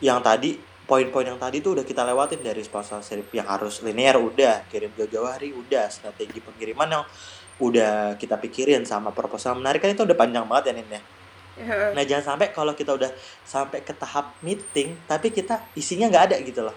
[0.04, 4.68] yang tadi poin-poin yang tadi tuh udah kita lewatin dari sponsorship yang harus linear udah.
[4.68, 5.88] Kirim jauh-jauh hari udah.
[5.88, 7.04] Strategi pengiriman yang
[7.63, 9.80] udah kita pikirin sama proposal menarik.
[9.80, 11.02] Kan itu udah panjang banget ya Nin ya?
[11.96, 13.13] Nah jangan sampai kalau kita udah
[13.48, 16.76] sampai ke tahap meeting tapi kita isinya nggak ada gitu loh.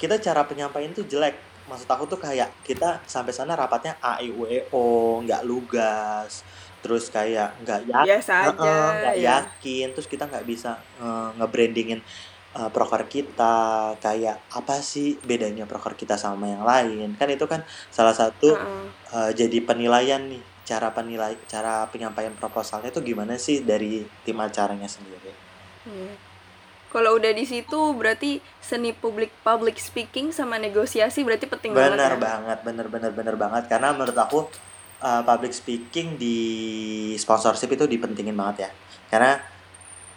[0.00, 1.38] Kita cara penyampaian tuh jelek.
[1.70, 6.46] Maksud aku tuh kayak kita sampai sana rapatnya A I U E O nggak lugas
[6.84, 9.42] terus kayak nggak yakin nggak ya.
[9.42, 12.00] yakin terus kita nggak bisa uh, nge-brandingin
[12.56, 17.60] uh, proker kita kayak apa sih bedanya proker kita sama yang lain kan itu kan
[17.92, 18.84] salah satu uh -uh.
[19.06, 24.90] Uh, jadi penilaian nih cara penilai cara penyampaian proposalnya itu gimana sih dari tim acaranya
[24.90, 25.30] sendiri
[25.86, 26.12] hmm.
[26.90, 32.02] kalau udah di situ berarti seni public public speaking sama negosiasi berarti penting bener banget
[32.02, 32.18] bener ya?
[32.18, 34.38] banget bener bener bener banget karena menurut aku
[35.00, 36.38] uh, public speaking di
[37.16, 38.70] sponsorship itu dipentingin banget ya.
[39.10, 39.32] Karena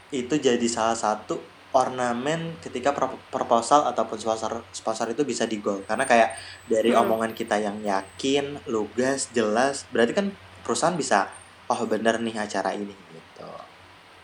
[0.10, 1.38] itu jadi salah satu
[1.70, 2.89] ornamen ketika
[3.30, 6.34] proposal ataupun sponsor sponsor itu bisa di goal karena kayak
[6.65, 7.02] dari hmm.
[7.06, 10.34] omongan kita yang yakin lugas jelas berarti kan
[10.65, 11.30] perusahaan bisa
[11.70, 13.52] oh bener nih acara ini gitu.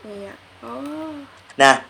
[0.10, 0.34] Iya.
[0.66, 1.22] Oh.
[1.62, 1.86] Nah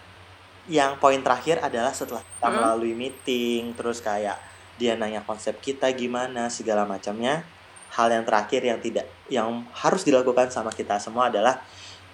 [0.67, 2.55] yang poin terakhir adalah setelah kita hmm.
[2.59, 4.35] melalui meeting terus kayak
[4.75, 7.47] dia nanya konsep kita gimana segala macamnya
[7.95, 11.63] hal yang terakhir yang tidak yang harus dilakukan sama kita semua adalah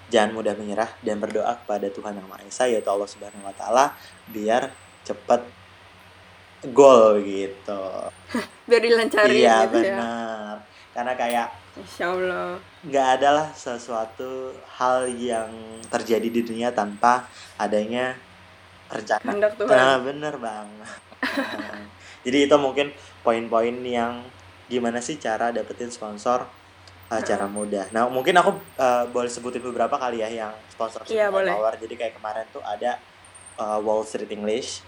[0.08, 3.96] jangan mudah menyerah dan berdoa kepada Tuhan yang Maha Esa yaitu Allah Subhanahu wa taala
[4.30, 4.70] biar
[5.02, 5.42] cepat
[6.70, 7.82] gol gitu.
[8.70, 9.96] biar dilancarin iya, gitu ya.
[9.98, 10.54] benar.
[10.62, 10.70] Ya.
[10.92, 15.48] Karena kayak Insya Allah nggak adalah sesuatu hal yang
[15.88, 17.24] terjadi di dunia tanpa
[17.56, 18.12] adanya
[18.92, 19.32] rencana.
[19.64, 21.00] Nah, bener banget.
[22.28, 22.92] Jadi itu mungkin
[23.24, 24.20] poin-poin yang
[24.72, 26.48] gimana sih cara dapetin sponsor
[27.12, 27.92] uh, cara mudah.
[27.92, 31.52] Nah mungkin aku uh, boleh sebutin beberapa kali ya yang sponsor iya, boleh.
[31.52, 31.76] power.
[31.76, 32.96] Jadi kayak kemarin tuh ada
[33.60, 34.80] uh, Wall Street English.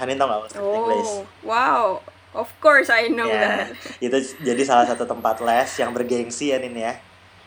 [0.00, 1.12] Hanin tau gak Wall Street oh, English?
[1.44, 1.84] Wow,
[2.32, 3.68] of course I know yeah.
[3.68, 3.76] that.
[4.08, 6.96] Itu jadi salah satu tempat les yang bergengsi ya Nin ya.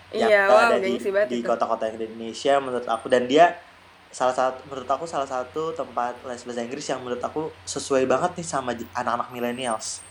[0.10, 0.98] Yang iya, wow, ada di,
[1.30, 3.62] di kota-kota yang di Indonesia menurut aku dan dia
[4.10, 8.42] salah satu menurut aku salah satu tempat les bahasa Inggris yang menurut aku sesuai banget
[8.42, 10.02] nih sama anak-anak millennials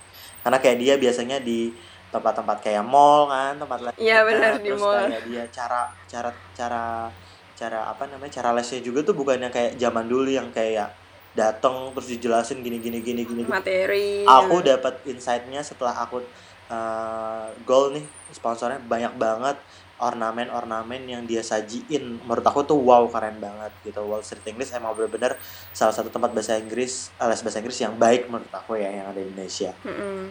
[0.48, 1.68] karena kayak dia biasanya di
[2.08, 4.96] tempat-tempat kayak mall kan tempat les iya benar di mall.
[4.96, 7.12] kayak dia cara cara cara
[7.52, 10.88] cara apa namanya cara lesnya juga tuh bukannya kayak zaman dulu yang kayak
[11.36, 16.24] datang terus dijelasin gini gini gini gini materi aku dapat insightnya setelah aku
[16.72, 19.60] uh, goal nih sponsornya banyak banget
[19.98, 24.94] ornamen-ornamen yang dia sajiin menurut aku tuh wow keren banget gitu Wall Street English emang
[24.94, 25.34] bener-bener
[25.74, 29.18] salah satu tempat bahasa Inggris les bahasa Inggris yang baik menurut aku ya yang ada
[29.18, 30.22] di Indonesia mm -hmm.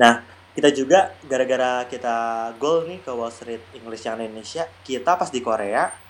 [0.00, 0.24] nah
[0.58, 2.16] kita juga gara-gara kita
[2.58, 6.08] goal nih ke Wall Street English yang ada di Indonesia kita pas di Korea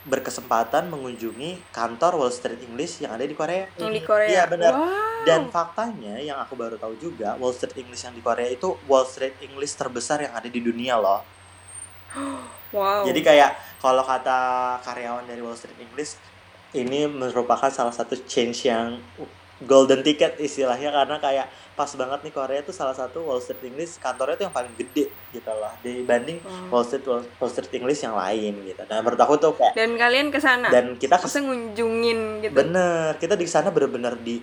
[0.00, 3.68] berkesempatan mengunjungi kantor Wall Street English yang ada di Korea.
[3.76, 4.28] Yang di Korea.
[4.32, 4.72] Iya benar.
[4.72, 5.24] Wow.
[5.28, 9.04] Dan faktanya yang aku baru tahu juga Wall Street English yang di Korea itu Wall
[9.04, 11.20] Street English terbesar yang ada di dunia loh.
[12.70, 13.02] Wow.
[13.02, 16.14] Jadi kayak kalau kata karyawan dari Wall Street English
[16.70, 18.94] ini merupakan salah satu change yang
[19.66, 21.46] golden ticket istilahnya karena kayak
[21.76, 25.10] pas banget nih Korea itu salah satu Wall Street English kantornya itu yang paling gede
[25.34, 26.72] gitu loh dibanding hmm.
[26.72, 28.82] Wall Street Wall Street English yang lain gitu.
[28.86, 32.54] Nah menurut aku tuh kayak dan kalian ke sana dan kita kes, ngunjungin gitu.
[32.54, 34.40] Bener kita di sana bener-bener di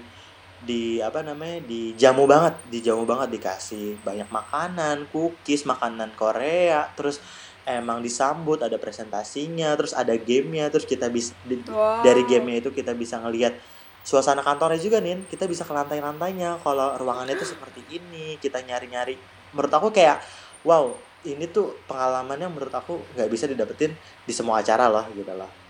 [0.58, 6.90] di apa namanya di jamu banget di jamu banget dikasih banyak makanan cookies makanan Korea
[6.98, 7.22] terus
[7.68, 11.36] emang disambut ada presentasinya terus ada gamenya terus kita bisa
[11.68, 12.00] wow.
[12.00, 13.60] dari gamenya itu kita bisa ngelihat
[14.08, 16.64] suasana kantornya juga nih kita bisa ke lantai-lantainya.
[16.64, 19.20] Kalau ruangannya itu seperti ini kita nyari-nyari.
[19.52, 20.24] Menurut aku kayak
[20.64, 20.96] wow
[21.28, 23.92] ini tuh pengalaman yang menurut aku nggak bisa didapetin
[24.24, 25.68] di semua acara loh gitu loh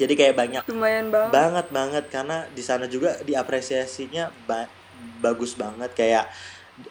[0.00, 1.32] jadi kayak banyak lumayan banget.
[1.36, 2.04] banget banget.
[2.08, 4.64] Karena di sana juga diapresiasinya ba
[5.20, 5.92] bagus banget.
[5.92, 6.32] Kayak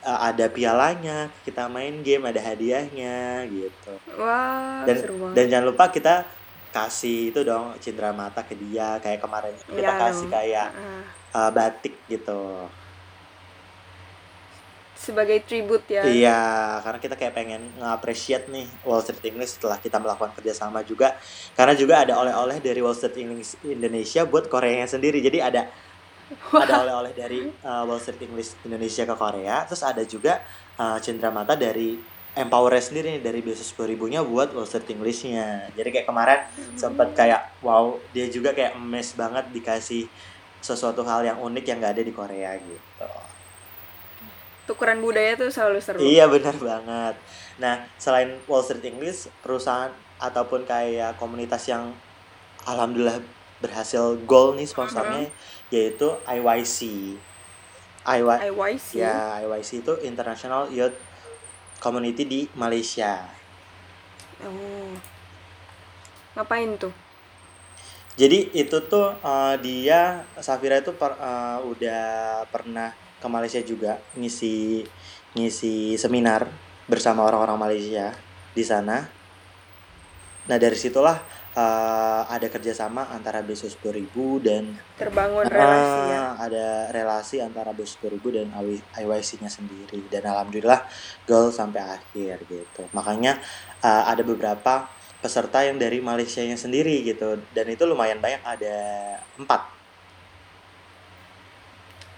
[0.03, 6.25] ada pialanya kita main game ada hadiahnya gitu wah dan seru dan jangan lupa kita
[6.69, 11.03] kasih itu dong cindera mata ke dia kayak kemarin kita ya, kasih kayak uh.
[11.29, 12.69] Uh, batik gitu
[14.99, 16.03] sebagai tribute ya.
[16.03, 16.41] Iya,
[16.83, 21.15] karena kita kayak pengen nge-appreciate nih Wall Street English setelah kita melakukan kerjasama juga.
[21.55, 25.23] Karena juga ada oleh-oleh dari Wall Street English Indonesia buat Korea sendiri.
[25.23, 25.71] Jadi ada
[26.53, 29.65] ada oleh-oleh dari uh, Wall Street English Indonesia ke Korea.
[29.65, 30.41] Terus ada juga
[30.77, 30.97] uh,
[31.33, 31.97] Mata dari
[32.29, 35.73] Empower sendiri nih dari beasiswa ribunya buat Wall Street Englishnya.
[35.73, 36.77] Jadi kayak kemarin hmm.
[36.77, 40.05] sempat kayak wow dia juga kayak emes banget dikasih
[40.61, 43.07] sesuatu hal yang unik yang gak ada di Korea gitu
[44.69, 45.97] tukeran budaya tuh selalu seru.
[45.97, 47.15] Iya benar banget.
[47.57, 49.89] Nah selain Wall Street English, perusahaan
[50.21, 51.89] ataupun kayak komunitas yang
[52.69, 53.17] alhamdulillah
[53.57, 55.33] berhasil goal nih sponsornya -huh.
[55.69, 56.77] Yaitu IYC.
[58.05, 58.89] IY IYC.
[58.97, 60.97] Ya IYC itu International Youth
[61.77, 63.25] Community di Malaysia.
[64.41, 64.93] Oh.
[66.35, 66.93] Ngapain tuh?
[68.19, 74.83] Jadi itu tuh uh, dia Safira itu per, uh, udah pernah ke Malaysia juga ngisi
[75.35, 76.47] ngisi seminar
[76.89, 78.11] bersama orang-orang Malaysia
[78.51, 79.07] di sana.
[80.49, 81.21] Nah dari situlah
[81.55, 84.09] uh, ada kerjasama antara Besos 2000
[84.45, 84.63] dan
[84.97, 86.23] terbangun uh, relasi ya.
[86.37, 88.47] Ada relasi antara Besos 2000 dan
[88.97, 90.85] IYC-nya sendiri dan alhamdulillah
[91.29, 92.83] goal sampai akhir gitu.
[92.91, 93.39] Makanya
[93.85, 98.77] uh, ada beberapa peserta yang dari Malaysia-nya sendiri gitu dan itu lumayan banyak ada
[99.35, 99.79] empat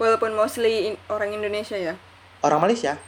[0.02, 1.94] Walaupun mostly in, orang Indonesia ya?
[2.42, 2.98] Orang Malaysia?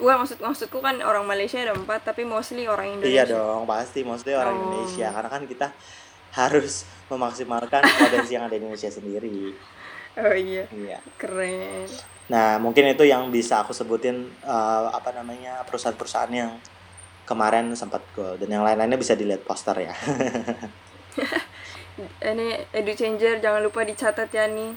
[0.00, 3.12] Wah maksud maksudku kan orang Malaysia ada empat tapi mostly orang iya Indonesia.
[3.12, 4.60] Iya dong pasti mostly orang oh.
[4.64, 5.68] Indonesia karena kan kita
[6.30, 9.52] harus memaksimalkan potensi yang ada di Indonesia sendiri.
[10.18, 10.64] Oh iya.
[10.72, 10.98] Iya.
[11.20, 11.86] Keren.
[12.32, 16.56] Nah mungkin itu yang bisa aku sebutin uh, apa namanya perusahaan-perusahaan yang
[17.28, 19.94] kemarin sempat goal dan yang lain-lainnya bisa dilihat poster ya.
[22.00, 24.72] Ini edu changer jangan lupa dicatat ya nih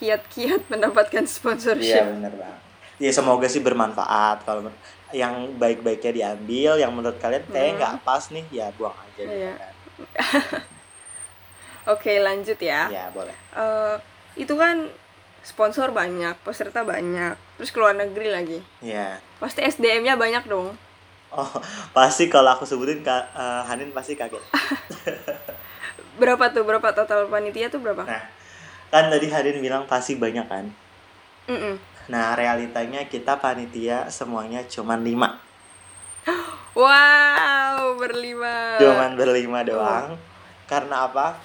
[0.00, 2.00] kiat-kiat mendapatkan sponsorship.
[2.00, 2.71] Iya benar bang.
[3.02, 4.70] Ya semoga sih bermanfaat kalau
[5.10, 8.06] yang baik-baiknya diambil, yang menurut kalian kayak nggak hmm.
[8.06, 9.22] pas nih ya buang aja.
[9.26, 9.52] Iya.
[9.58, 9.74] Kan.
[11.98, 12.86] Oke lanjut ya.
[12.86, 13.34] Ya boleh.
[13.58, 13.98] Uh,
[14.38, 14.86] itu kan
[15.42, 18.58] sponsor banyak, peserta banyak, terus keluar negeri lagi.
[18.78, 19.18] Iya.
[19.42, 20.78] Pasti SDM-nya banyak dong.
[21.34, 21.52] Oh
[21.96, 24.40] pasti kalau aku sebutin kak uh, Hanin pasti kaget.
[26.22, 28.06] berapa tuh berapa total panitia tuh berapa?
[28.06, 28.42] Nah
[28.92, 30.68] kan tadi Harin bilang pasti banyak kan
[31.48, 31.74] mm -mm.
[32.10, 35.38] Nah realitanya kita panitia semuanya cuma lima.
[36.72, 38.80] Wow berlima.
[38.80, 40.16] Cuman berlima doang.
[40.16, 40.20] Oh.
[40.64, 41.36] karena apa?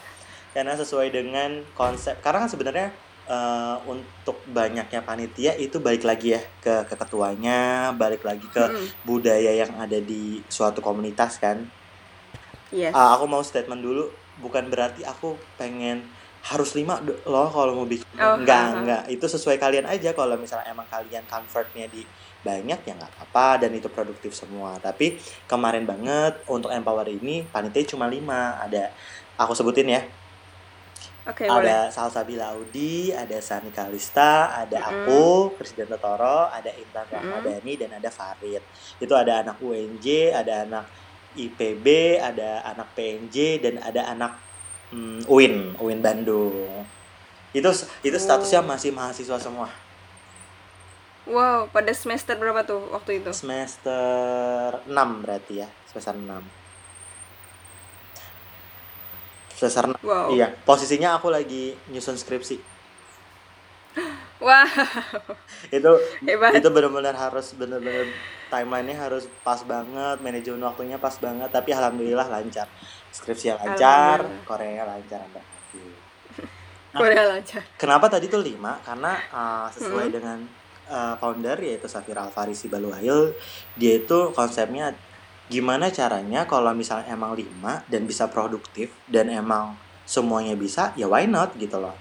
[0.56, 2.16] Karena sesuai dengan konsep.
[2.24, 2.88] Karena kan sebenarnya
[3.28, 9.04] uh, untuk banyaknya panitia itu balik lagi ya ke, ke ketuanya balik lagi ke mm.
[9.04, 11.68] budaya yang ada di suatu komunitas kan?
[12.72, 12.96] Yes.
[12.96, 14.08] uh, aku mau statement dulu.
[14.40, 16.08] Bukan berarti aku pengen
[16.48, 20.40] harus lima loh kalau mau bikin oh, enggak uh, enggak itu sesuai kalian aja kalau
[20.40, 22.08] misalnya emang kalian convertnya di
[22.40, 27.92] banyak ya nggak apa dan itu produktif semua tapi kemarin banget untuk empower ini panitia
[27.92, 28.96] cuma lima ada
[29.36, 30.02] aku sebutin ya
[31.28, 31.92] okay, ada boleh.
[31.92, 35.04] Salsabila Audi, ada Sani Kalista, ada mm -hmm.
[35.04, 35.24] aku,
[35.60, 37.82] Presiden Totoro, ada Intan Ramadhani, mm -hmm.
[37.84, 38.64] dan ada Farid.
[38.96, 40.86] Itu ada anak UNJ, ada anak
[41.36, 44.47] IPB, ada anak PNJ, dan ada anak
[44.92, 46.86] hmm, UIN, UIN Bandung.
[47.56, 47.70] Itu
[48.04, 48.68] itu statusnya oh.
[48.68, 49.70] masih mahasiswa semua.
[51.28, 53.36] Wow, pada semester berapa tuh waktu itu?
[53.36, 56.40] Semester 6 berarti ya, semester 6.
[59.60, 60.08] Semester 6.
[60.08, 60.32] Wow.
[60.32, 62.64] Iya, posisinya aku lagi nyusun skripsi.
[64.46, 64.72] Wah.
[65.68, 65.92] itu
[66.24, 66.56] Hebat.
[66.56, 68.08] itu benar-benar harus benar-benar
[68.48, 72.72] timelinenya harus pas banget, manajemen waktunya pas banget, tapi alhamdulillah lancar
[73.18, 75.44] skripsi yang lancar Korea lancar sampai
[76.94, 77.62] nah, Korea lancar.
[77.76, 78.78] kenapa tadi tuh lima?
[78.86, 80.14] Karena uh, sesuai hmm.
[80.14, 80.38] dengan
[80.94, 83.34] uh, founder yaitu Safira Alfarisi Baluail
[83.74, 84.94] dia itu konsepnya
[85.50, 91.26] gimana caranya kalau misalnya emang lima dan bisa produktif dan emang semuanya bisa ya why
[91.26, 91.96] not gitu loh.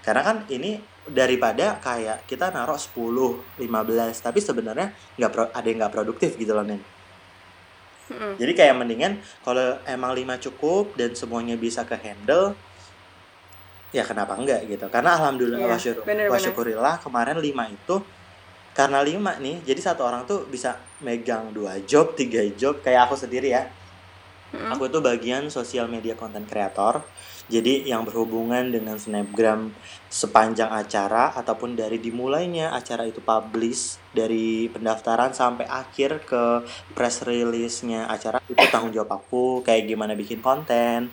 [0.00, 3.68] Karena kan ini daripada kayak kita naruh 10, 15
[4.24, 4.88] tapi sebenarnya
[5.20, 6.93] nggak ada yang nggak produktif gitu loh nih
[8.12, 8.36] Hmm.
[8.36, 12.52] Jadi kayak mendingan kalau emang lima cukup dan semuanya bisa ke handle
[13.94, 14.86] ya kenapa enggak gitu.
[14.92, 18.02] Karena alhamdulillah yeah, wasyukur, wasyukurillah kemarin lima itu
[18.74, 23.16] karena lima nih jadi satu orang tuh bisa megang dua job, tiga job kayak aku
[23.16, 23.70] sendiri ya.
[24.52, 24.74] Hmm.
[24.76, 27.00] Aku itu bagian sosial media content creator
[27.44, 29.76] jadi yang berhubungan dengan snapgram
[30.08, 36.64] sepanjang acara ataupun dari dimulainya acara itu publish dari pendaftaran sampai akhir ke
[36.96, 41.12] press release-nya acara itu tanggung jawab aku kayak gimana bikin konten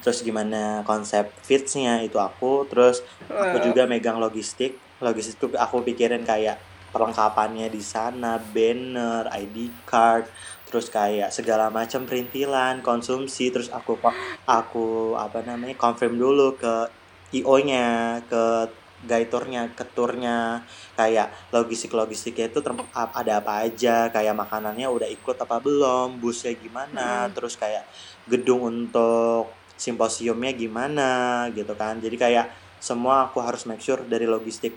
[0.00, 6.24] terus gimana konsep fitsnya itu aku terus aku juga megang logistik logistik itu aku pikirin
[6.24, 6.56] kayak
[6.94, 10.24] perlengkapannya di sana banner ID card
[10.66, 13.96] terus kayak segala macam perintilan konsumsi terus aku
[14.44, 16.90] aku apa namanya confirm dulu ke
[17.38, 18.68] IO nya ke
[19.06, 20.64] gaiturnya ke turnya
[20.98, 22.58] kayak logistik logistiknya itu
[22.94, 27.32] ada apa aja kayak makanannya udah ikut apa belum busnya gimana hmm.
[27.36, 27.86] terus kayak
[28.26, 31.10] gedung untuk simposiumnya gimana
[31.52, 32.00] gitu kan.
[32.00, 32.50] Jadi kayak
[32.80, 34.72] semua aku harus make sure dari logistik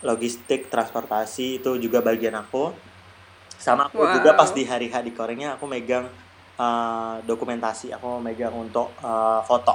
[0.00, 2.72] logistik transportasi itu juga bagian aku
[3.58, 4.14] sama aku wow.
[4.14, 6.06] juga pas di hari hari korengnya aku megang
[6.58, 7.90] uh, dokumentasi.
[7.98, 9.74] Aku megang untuk uh, foto.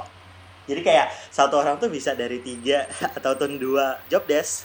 [0.64, 4.64] Jadi kayak satu orang tuh bisa dari tiga atau dua job desk.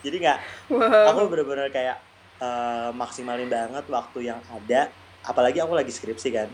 [0.00, 0.38] Jadi nggak
[0.72, 1.12] wow.
[1.12, 2.00] aku bener-bener kayak
[2.40, 4.88] uh, maksimalin banget waktu yang ada.
[5.24, 6.48] Apalagi aku lagi skripsi kan.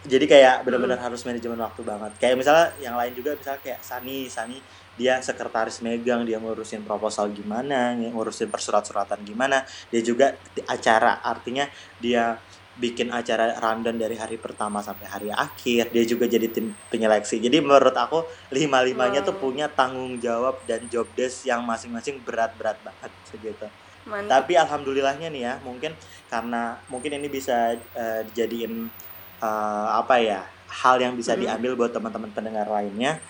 [0.00, 1.06] Jadi kayak bener-bener hmm.
[1.10, 2.12] harus manajemen waktu banget.
[2.22, 4.58] Kayak misalnya yang lain juga misalnya kayak Sani Sani
[5.00, 10.36] dia sekretaris megang dia ngurusin proposal gimana ngurusin persurat-suratan gimana dia juga
[10.68, 11.64] acara artinya
[11.96, 12.36] dia
[12.76, 17.64] bikin acara rundown dari hari pertama sampai hari akhir dia juga jadi tim penyeleksi jadi
[17.64, 19.28] menurut aku lima limanya wow.
[19.32, 23.68] tuh punya tanggung jawab dan job desk yang masing-masing berat-berat banget segitu
[24.04, 24.44] Mantap.
[24.44, 25.92] tapi alhamdulillahnya nih ya mungkin
[26.32, 28.88] karena mungkin ini bisa uh, dijadiin
[29.44, 31.42] uh, apa ya hal yang bisa hmm.
[31.44, 33.20] diambil buat teman-teman pendengar lainnya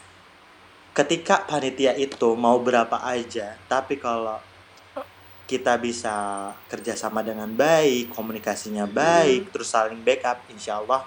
[0.90, 4.38] ketika panitia itu mau berapa aja tapi kalau
[5.46, 6.14] kita bisa
[6.70, 9.52] kerjasama dengan baik komunikasinya baik hmm.
[9.54, 11.02] terus saling backup insya Allah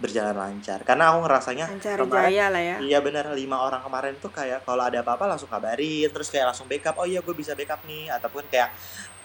[0.00, 0.80] berjalan lancar.
[0.80, 2.76] Karena aku ngerasanya lancar kemarin jaya lah ya.
[2.80, 6.64] Iya benar lima orang kemarin tuh kayak kalau ada apa-apa langsung kabarin terus kayak langsung
[6.64, 8.08] backup oh iya gue bisa backup nih.
[8.08, 8.72] Ataupun kayak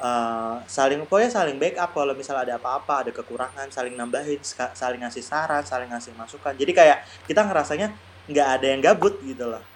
[0.04, 4.44] uh, saling pokoknya saling backup kalau misalnya ada apa-apa ada kekurangan saling nambahin
[4.76, 6.52] saling ngasih saran saling ngasih masukan.
[6.52, 7.96] Jadi kayak kita ngerasanya
[8.28, 9.75] nggak ada yang gabut gitu loh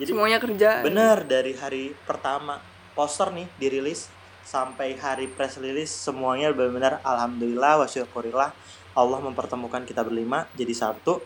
[0.00, 0.82] jadi semuanya kerja.
[0.82, 2.58] Bener dari hari pertama
[2.98, 4.10] poster nih dirilis
[4.44, 8.52] sampai hari press release semuanya benar-benar alhamdulillah wa syukurillah
[8.94, 11.18] Allah mempertemukan kita berlima jadi satu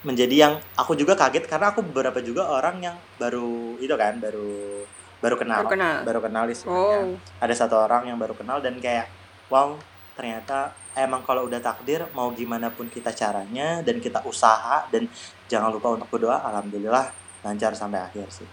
[0.00, 4.86] menjadi yang aku juga kaget karena aku beberapa juga orang yang baru itu kan baru
[5.20, 7.12] baru kenal baru kenal, baru kenal oh.
[7.36, 9.12] ada satu orang yang baru kenal dan kayak
[9.52, 9.76] wow
[10.16, 15.04] ternyata emang kalau udah takdir mau gimana pun kita caranya dan kita usaha dan
[15.50, 17.10] jangan lupa untuk berdoa alhamdulillah
[17.42, 18.48] lancar sampai akhir sih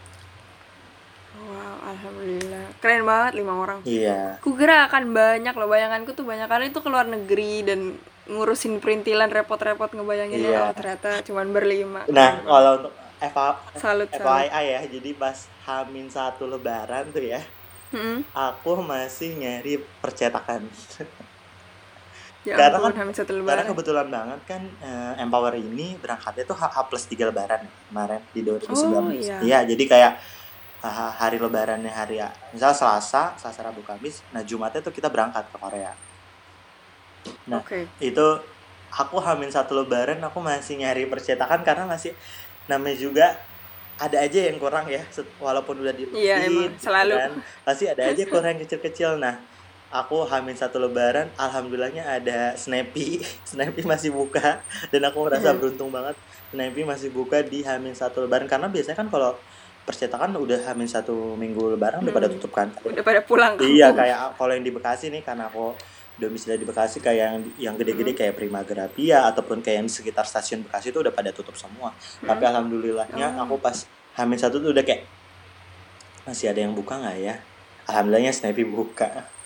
[1.37, 2.65] Wow, alhamdulillah.
[2.81, 3.79] Keren banget lima orang.
[3.85, 4.41] Iya.
[4.41, 7.93] Kukira akan banyak loh bayanganku tuh banyak kali itu keluar negeri dan
[8.25, 10.67] ngurusin perintilan repot-repot ngebayangin iya.
[10.67, 12.01] oh, ternyata cuman berlima.
[12.09, 14.65] Nah, kalau untuk FA, salut, FYI salut.
[14.65, 17.41] ya, jadi pas Hamin satu lebaran tuh ya,
[17.93, 18.27] hmm?
[18.35, 20.65] aku masih nyari percetakan.
[22.47, 23.49] Ya karena kan satu lebaran.
[23.51, 28.23] karena kebetulan banget kan uh, Empower ini berangkatnya tuh H, H plus tiga lebaran kemarin
[28.31, 28.71] di 2019.
[28.71, 29.37] Oh, iya.
[29.43, 30.13] iya, jadi kayak
[30.87, 32.23] uh, hari lebarannya hari
[32.55, 35.91] misal Selasa, Selasa Rabu Kamis, nah Jumatnya tuh kita berangkat ke Korea.
[37.51, 37.91] Nah, okay.
[37.99, 38.23] itu
[38.95, 42.15] aku hamin satu lebaran aku masih nyari percetakan karena masih
[42.71, 43.27] namanya juga
[43.97, 45.01] ada aja yang kurang ya
[45.41, 47.31] walaupun udah di iya, emang, selalu kan,
[47.65, 49.41] pasti ada aja kurang kecil-kecil nah
[49.87, 54.59] aku hamil satu lebaran alhamdulillahnya ada Snappy Snappy masih buka
[54.91, 55.59] dan aku merasa hmm.
[55.59, 56.15] beruntung banget
[56.51, 59.35] Snappy masih buka di hamil satu lebaran karena biasanya kan kalau
[59.87, 62.05] percetakan udah hamil satu minggu lebaran hmm.
[62.11, 62.35] udah pada hmm.
[62.35, 65.71] tutup kan udah pada pulang iya kayak kalau yang di Bekasi nih karena aku
[66.19, 68.19] domisili di Bekasi kayak yang yang gede-gede hmm.
[68.19, 71.95] kayak Primagera Pia ataupun kayak yang di sekitar stasiun Bekasi itu udah pada tutup semua
[71.95, 72.27] hmm.
[72.27, 73.47] tapi alhamdulillahnya oh.
[73.47, 73.87] aku pas
[74.19, 75.07] hamil satu tuh udah kayak
[76.27, 77.39] masih ada yang buka nggak ya
[77.87, 79.36] alhamdulillahnya Snappy buka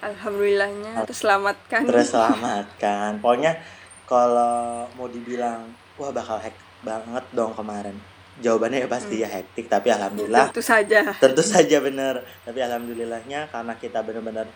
[0.00, 1.84] Alhamdulillahnya terselamatkan.
[1.84, 3.10] Terselamatkan.
[3.22, 3.60] Pokoknya
[4.08, 5.68] kalau mau dibilang
[6.00, 7.96] wah bakal hack banget dong kemarin.
[8.40, 9.24] Jawabannya ya pasti hmm.
[9.24, 11.12] ya hektik tapi alhamdulillah tentu saja.
[11.20, 12.24] Tentu saja bener.
[12.48, 14.48] Tapi alhamdulillahnya karena kita benar-benar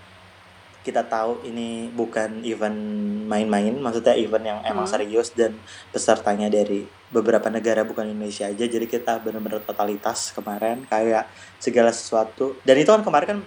[0.85, 2.77] kita tahu ini bukan event
[3.25, 4.93] main-main, maksudnya event yang emang hmm.
[4.93, 5.57] serius dan
[5.89, 8.65] pesertanya dari beberapa negara bukan Indonesia aja.
[8.69, 11.25] Jadi kita benar-benar totalitas kemarin kayak
[11.57, 12.61] segala sesuatu.
[12.69, 13.41] Dan itu kan kemarin kan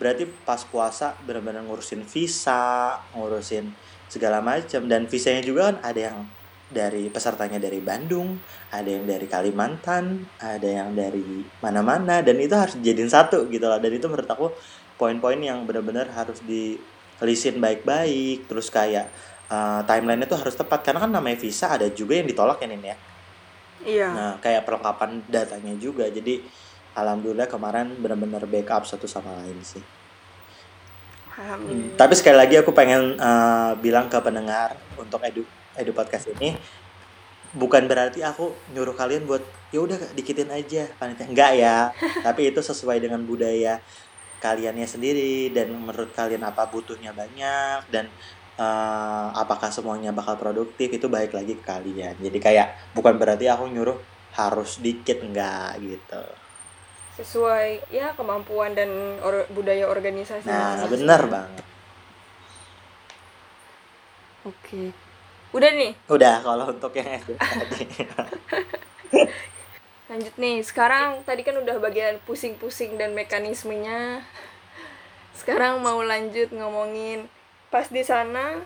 [0.00, 3.68] berarti pas puasa benar-benar ngurusin visa ngurusin
[4.08, 4.88] segala macam.
[4.88, 6.18] Dan visanya juga kan ada yang
[6.70, 8.38] dari pesertanya dari Bandung
[8.70, 12.24] ada yang dari Kalimantan ada yang dari mana-mana.
[12.24, 13.76] Dan itu harus jadiin satu gitu loh.
[13.76, 14.48] Dan itu menurut aku
[14.96, 18.48] poin-poin yang benar-benar harus dilisin baik-baik.
[18.48, 19.12] Terus kayak
[19.52, 20.80] uh, timeline itu harus tepat.
[20.80, 22.96] Karena kan namanya visa ada juga yang ditolak ya Nin ya?
[23.84, 24.08] Iya.
[24.12, 26.08] Nah kayak perlengkapan datanya juga.
[26.08, 26.40] Jadi
[26.94, 29.82] alhamdulillah kemarin benar-benar backup satu sama lain sih.
[31.40, 35.46] Hmm, tapi sekali lagi aku pengen uh, bilang ke pendengar untuk edu
[35.78, 36.52] edu podcast ini
[37.56, 41.26] bukan berarti aku nyuruh kalian buat ya udah dikitin aja panitia.
[41.26, 41.90] Enggak ya.
[42.26, 43.80] Tapi itu sesuai dengan budaya
[44.40, 48.08] kaliannya sendiri dan menurut kalian apa butuhnya banyak dan
[48.56, 52.20] uh, apakah semuanya bakal produktif itu baik lagi ke kalian.
[52.20, 53.96] Jadi kayak bukan berarti aku nyuruh
[54.34, 56.22] harus dikit enggak gitu
[57.18, 60.46] sesuai ya kemampuan dan or budaya organisasi.
[60.46, 61.64] Nah benar banget.
[64.46, 64.94] Oke.
[65.50, 65.92] Udah nih?
[66.06, 67.84] Udah kalau untuk yang SD tadi
[70.10, 74.26] lanjut nih sekarang tadi kan udah bagian pusing-pusing dan mekanismenya.
[75.34, 77.30] Sekarang mau lanjut ngomongin
[77.70, 78.58] pas di sana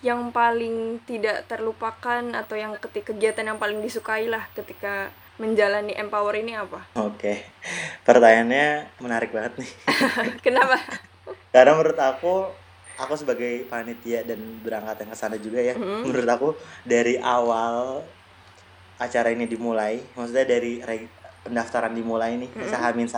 [0.00, 6.36] yang paling tidak terlupakan atau yang ketika kegiatan yang paling disukai lah ketika menjalani empower
[6.36, 6.84] ini apa?
[7.00, 7.48] Oke,
[8.04, 9.72] pertanyaannya menarik banget nih.
[10.44, 10.76] Kenapa?
[11.48, 12.52] Karena menurut aku,
[13.00, 16.04] aku sebagai panitia dan berangkat yang ke sana juga ya, mm-hmm.
[16.04, 16.48] menurut aku
[16.84, 18.04] dari awal
[19.00, 20.84] acara ini dimulai, maksudnya dari
[21.40, 22.76] pendaftaran dimulai nih, mm-hmm.
[22.76, 23.08] Hamin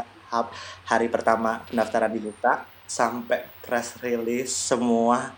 [0.88, 5.36] hari pertama pendaftaran dibuka sampai press release semua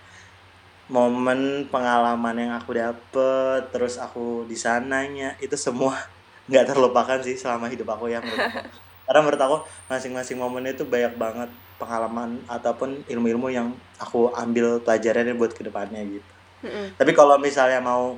[0.87, 6.13] momen pengalaman yang aku dapet terus aku di sananya itu semua
[6.49, 8.61] nggak terlupakan sih selama hidup aku ya menurut aku.
[9.05, 9.57] karena menurut aku
[9.92, 16.01] masing-masing momen itu banyak banget pengalaman ataupun ilmu-ilmu yang aku ambil pelajarannya buat ke depannya
[16.09, 16.30] gitu
[16.64, 16.97] mm-hmm.
[16.97, 18.16] tapi kalau misalnya mau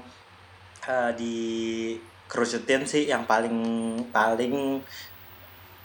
[0.87, 1.37] uh, di
[2.27, 3.55] kerucutin sih yang paling
[4.11, 4.83] paling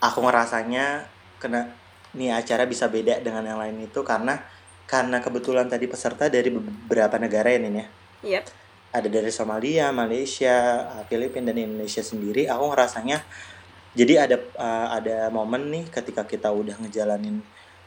[0.01, 1.05] aku ngerasanya
[1.37, 1.69] kena
[2.17, 4.41] nih acara bisa beda dengan yang lain itu karena
[4.89, 7.87] karena kebetulan tadi peserta dari beberapa negara ya Nin ya.
[8.21, 8.43] Yep.
[8.91, 12.47] Ada dari Somalia, Malaysia, uh, Filipina dan Indonesia sendiri.
[12.51, 13.23] Aku ngerasanya
[13.95, 17.43] jadi ada uh, ada momen nih ketika kita udah ngejalanin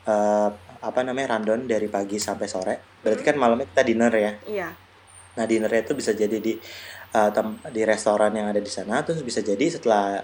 [0.08, 0.48] uh,
[0.84, 2.74] apa namanya rundown dari pagi sampai sore.
[3.00, 3.30] Berarti hmm.
[3.32, 4.32] kan malamnya kita dinner ya.
[4.48, 4.68] Iya.
[5.34, 6.56] Nah dinnernya itu bisa jadi di
[7.16, 7.30] uh,
[7.68, 10.20] di restoran yang ada di sana, terus bisa jadi setelah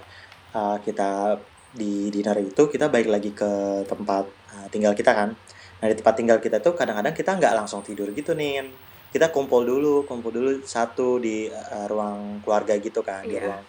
[0.53, 4.25] uh, kita di dinner itu kita balik lagi ke tempat
[4.57, 5.33] uh, tinggal kita kan.
[5.81, 8.90] Nah di tempat tinggal kita tuh kadang-kadang kita nggak langsung tidur gitu nih.
[9.11, 13.31] Kita kumpul dulu, kumpul dulu satu di uh, ruang keluarga gitu kan, yeah.
[13.31, 13.43] di iya.
[13.43, 13.63] ruang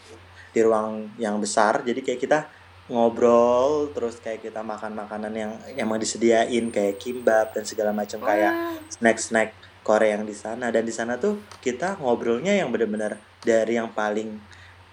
[0.51, 1.81] di ruang yang besar.
[1.81, 2.39] Jadi kayak kita
[2.91, 8.83] ngobrol terus kayak kita makan makanan yang emang disediain kayak kimbab dan segala macam kayak
[8.91, 13.89] snack-snack Korea yang di sana dan di sana tuh kita ngobrolnya yang benar-benar dari yang
[13.95, 14.35] paling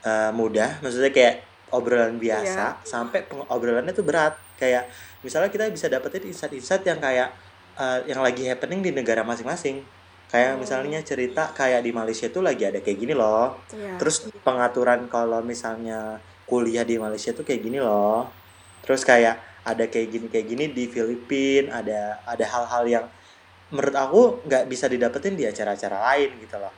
[0.06, 1.34] uh, mudah maksudnya kayak
[1.74, 2.86] obrolan biasa yeah.
[2.86, 4.88] sampai obrolannya tuh berat kayak
[5.20, 7.34] misalnya kita bisa dapetin insight-insight yang kayak
[7.76, 9.84] uh, yang lagi happening di negara masing-masing
[10.28, 13.56] kayak misalnya cerita kayak di Malaysia tuh lagi ada kayak gini loh.
[13.72, 13.96] Yeah.
[13.96, 18.28] terus pengaturan kalau misalnya kuliah di Malaysia tuh kayak gini loh.
[18.84, 23.04] Terus kayak ada kayak gini kayak gini di Filipina ada ada hal-hal yang
[23.72, 26.74] menurut aku nggak bisa didapetin di acara-acara lain gitu loh.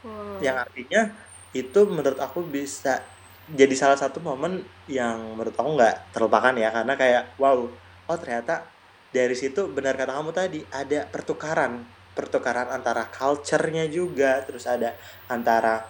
[0.00, 0.40] Wow.
[0.40, 1.12] yang artinya
[1.52, 3.04] itu menurut aku bisa
[3.52, 6.70] jadi salah satu momen yang menurut aku nggak terlupakan ya.
[6.70, 7.66] Karena kayak wow
[8.06, 8.66] oh ternyata
[9.10, 11.82] dari situ benar kata kamu tadi ada pertukaran
[12.20, 14.92] pertukaran antara culture-nya juga terus ada
[15.24, 15.88] antara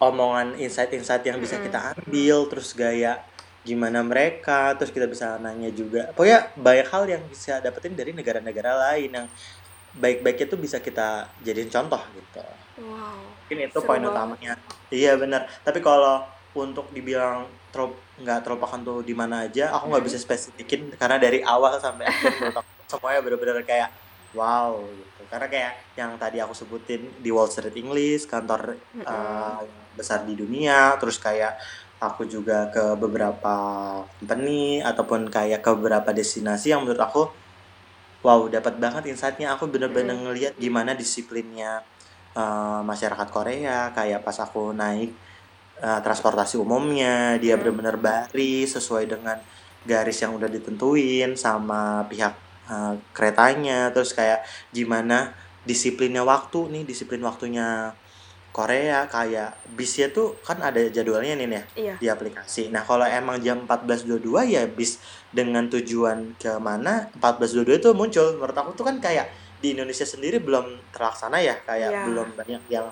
[0.00, 3.20] omongan insight-insight yang bisa kita ambil terus gaya
[3.60, 6.08] gimana mereka terus kita bisa nanya juga.
[6.16, 9.26] Pokoknya banyak hal yang bisa dapetin dari negara-negara lain yang
[10.00, 12.40] baik-baiknya tuh bisa kita jadiin contoh gitu.
[12.80, 14.54] Wow mungkin itu poin utamanya.
[14.94, 16.22] Iya benar tapi kalau
[16.54, 20.10] untuk dibilang trop nggak terlupakan tuh di mana aja aku nggak hmm.
[20.10, 22.54] bisa spesifikin karena dari awal sampai akhir
[22.90, 23.90] semuanya benar-benar kayak
[24.34, 29.06] wow gitu karena kayak yang tadi aku sebutin di Wall Street English kantor hmm.
[29.06, 29.62] uh,
[29.94, 31.54] besar di dunia terus kayak
[32.02, 33.54] aku juga ke beberapa
[34.18, 37.22] company ataupun kayak ke beberapa destinasi yang menurut aku
[38.26, 40.24] wow dapat banget insightnya aku bener-bener hmm.
[40.26, 41.86] ngelihat gimana disiplinnya
[42.34, 45.14] uh, masyarakat Korea kayak pas aku naik
[45.78, 49.38] uh, transportasi umumnya dia benar-benar baris sesuai dengan
[49.86, 55.34] garis yang udah ditentuin sama pihak uh, keretanya terus kayak gimana
[55.66, 57.92] disiplinnya waktu nih disiplin waktunya
[58.50, 61.94] Korea kayak bisnya tuh kan ada jadwalnya nih ya iya.
[62.02, 62.66] di aplikasi.
[62.74, 64.98] Nah kalau emang jam 14.22 ya bis
[65.30, 68.26] dengan tujuan ke mana 14.22 itu muncul.
[68.34, 69.30] Menurut aku tuh kan kayak
[69.62, 72.02] di Indonesia sendiri belum terlaksana ya kayak iya.
[72.10, 72.90] belum banyak yang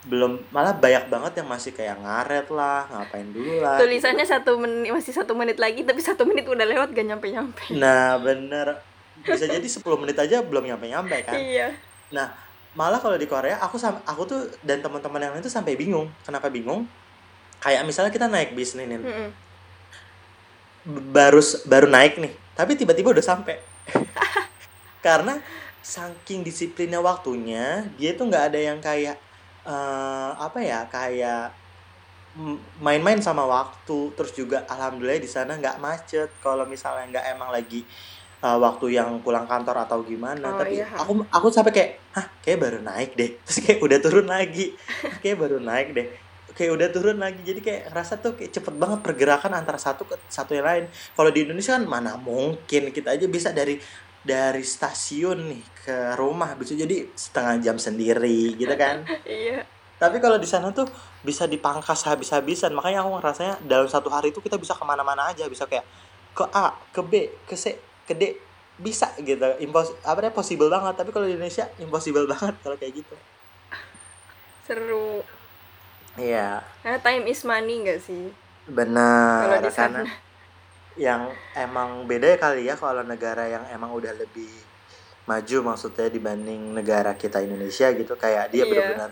[0.00, 4.96] belum malah banyak banget yang masih kayak ngaret lah ngapain dulu lah tulisannya satu menit
[4.96, 8.80] masih satu menit lagi tapi satu menit udah lewat gak nyampe nyampe nah bener
[9.24, 11.36] bisa jadi 10 menit aja belum nyampe nyampe kan?
[11.36, 11.76] Iya.
[12.12, 12.32] Nah
[12.76, 16.08] malah kalau di Korea aku sam aku tuh dan teman-teman yang lain tuh sampai bingung.
[16.22, 16.86] Kenapa bingung?
[17.60, 18.98] Kayak misalnya kita naik bis nih, nih.
[19.00, 19.30] Mm -mm.
[21.12, 23.56] baru baru naik nih tapi tiba-tiba udah sampai.
[25.06, 25.40] Karena
[25.80, 29.16] saking disiplinnya waktunya dia tuh nggak ada yang kayak
[29.64, 31.56] uh, apa ya kayak
[32.84, 34.12] main-main sama waktu.
[34.12, 36.28] Terus juga alhamdulillah di sana nggak macet.
[36.44, 37.80] Kalau misalnya nggak emang lagi
[38.40, 40.88] uh, waktu yang pulang kantor atau gimana oh, tapi iya.
[40.96, 43.30] aku aku sampai kayak hah kayak baru naik deh.
[43.46, 44.66] Terus kayak udah turun lagi.
[45.20, 46.06] Kayak baru naik deh.
[46.56, 47.40] Kayak udah turun lagi.
[47.44, 50.84] Jadi kayak rasa tuh kayak cepet banget pergerakan antara satu ke satu yang lain.
[50.90, 53.78] Kalau di Indonesia kan mana mungkin kita aja bisa dari
[54.20, 59.04] dari stasiun nih ke rumah bisa jadi setengah jam sendiri gitu kan?
[59.24, 59.64] Iya.
[60.00, 60.88] Tapi kalau di sana tuh
[61.20, 62.72] bisa dipangkas habis-habisan.
[62.72, 65.44] Makanya aku ngerasanya dalam satu hari itu kita bisa ke mana-mana aja.
[65.44, 65.84] Bisa kayak
[66.32, 67.12] ke A ke B
[67.44, 68.22] ke C ke D
[68.80, 69.46] bisa gitu.
[69.62, 70.94] Impos apa namanya possible banget.
[70.98, 73.14] Tapi kalau di Indonesia impossible banget kalau kayak gitu.
[74.66, 75.22] Seru.
[76.18, 76.66] Iya.
[76.82, 78.34] Karena time is money gak sih?
[78.66, 80.02] Benar kalau di sana.
[80.98, 84.50] yang emang beda ya kali ya kalau negara yang emang udah lebih
[85.24, 88.18] maju maksudnya dibanding negara kita Indonesia gitu.
[88.18, 88.68] Kayak dia iya.
[88.68, 89.10] benar-benar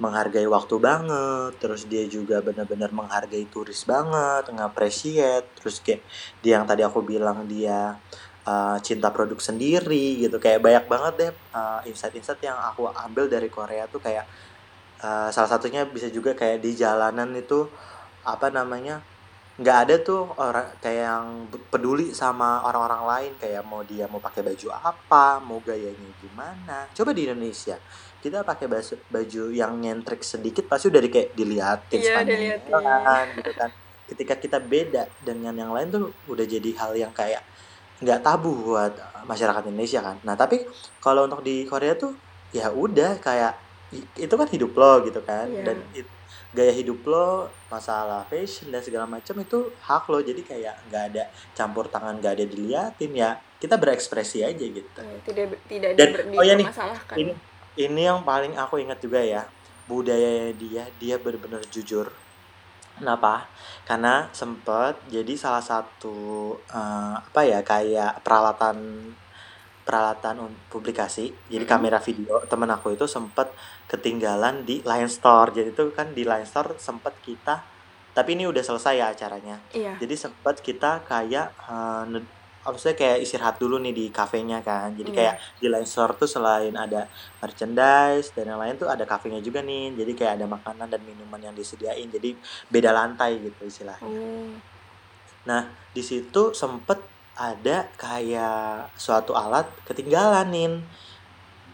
[0.00, 6.00] menghargai waktu banget terus dia juga benar-benar menghargai turis banget ngapresiat terus kayak
[6.40, 8.00] dia yang tadi aku bilang dia
[8.50, 10.42] uh, cinta produk sendiri gitu.
[10.42, 14.26] Kayak banyak banget deh uh, insight-insight yang aku ambil dari Korea tuh kayak
[15.06, 17.70] uh, salah satunya bisa juga kayak di jalanan itu
[18.26, 19.00] apa namanya
[19.60, 21.26] nggak ada tuh orang kayak yang
[21.70, 23.32] peduli sama orang-orang lain.
[23.38, 26.90] Kayak mau dia mau pakai baju apa mau gayanya gimana.
[26.90, 27.78] Coba di Indonesia
[28.20, 33.26] kita pakai baju baju yang nyentrik sedikit pasti udah di kayak diliatin iya, sepanjang kan
[33.32, 33.70] gitu kan.
[34.10, 37.40] Ketika kita beda dengan yang lain tuh udah jadi hal yang kayak
[38.00, 38.92] nggak tabu buat
[39.28, 40.16] masyarakat Indonesia kan.
[40.24, 40.64] Nah tapi
[40.98, 42.16] kalau untuk di Korea tuh
[42.50, 43.54] ya udah kayak
[44.16, 45.46] itu kan hidup lo gitu kan.
[45.52, 45.64] Yeah.
[45.70, 46.06] dan it,
[46.50, 50.18] gaya hidup lo masalah fashion dan segala macam itu hak lo.
[50.24, 51.22] Jadi kayak nggak ada
[51.54, 53.30] campur tangan nggak ada diliatin ya
[53.60, 55.00] kita berekspresi aja gitu.
[55.04, 56.66] Iya, tidak tidak dan oh ya nih
[57.20, 57.32] ini
[57.78, 59.44] ini yang paling aku ingat juga ya.
[59.90, 62.14] Budaya dia dia benar-benar jujur
[63.00, 63.48] kenapa
[63.88, 69.10] karena sempet jadi salah satu uh, apa ya kayak peralatan
[69.82, 71.80] peralatan publikasi jadi mm-hmm.
[71.80, 73.50] kamera video temen aku itu sempet
[73.88, 77.64] ketinggalan di Line Store jadi itu kan di Line Store sempet kita
[78.12, 79.96] tapi ini udah selesai ya acaranya iya.
[79.96, 82.04] jadi sempet kita kayak uh,
[82.60, 84.92] maksudnya kayak istirahat dulu nih di kafenya kan.
[84.92, 87.08] Jadi kayak di line store tuh selain ada
[87.40, 89.96] merchandise dan yang lain tuh ada kafenya juga nih.
[89.96, 92.08] Jadi kayak ada makanan dan minuman yang disediain.
[92.12, 92.36] Jadi
[92.68, 94.08] beda lantai gitu istilahnya.
[94.08, 94.52] Mm.
[95.40, 95.64] nah
[95.96, 97.00] di situ sempet
[97.32, 100.68] ada kayak suatu alat ketinggalan nih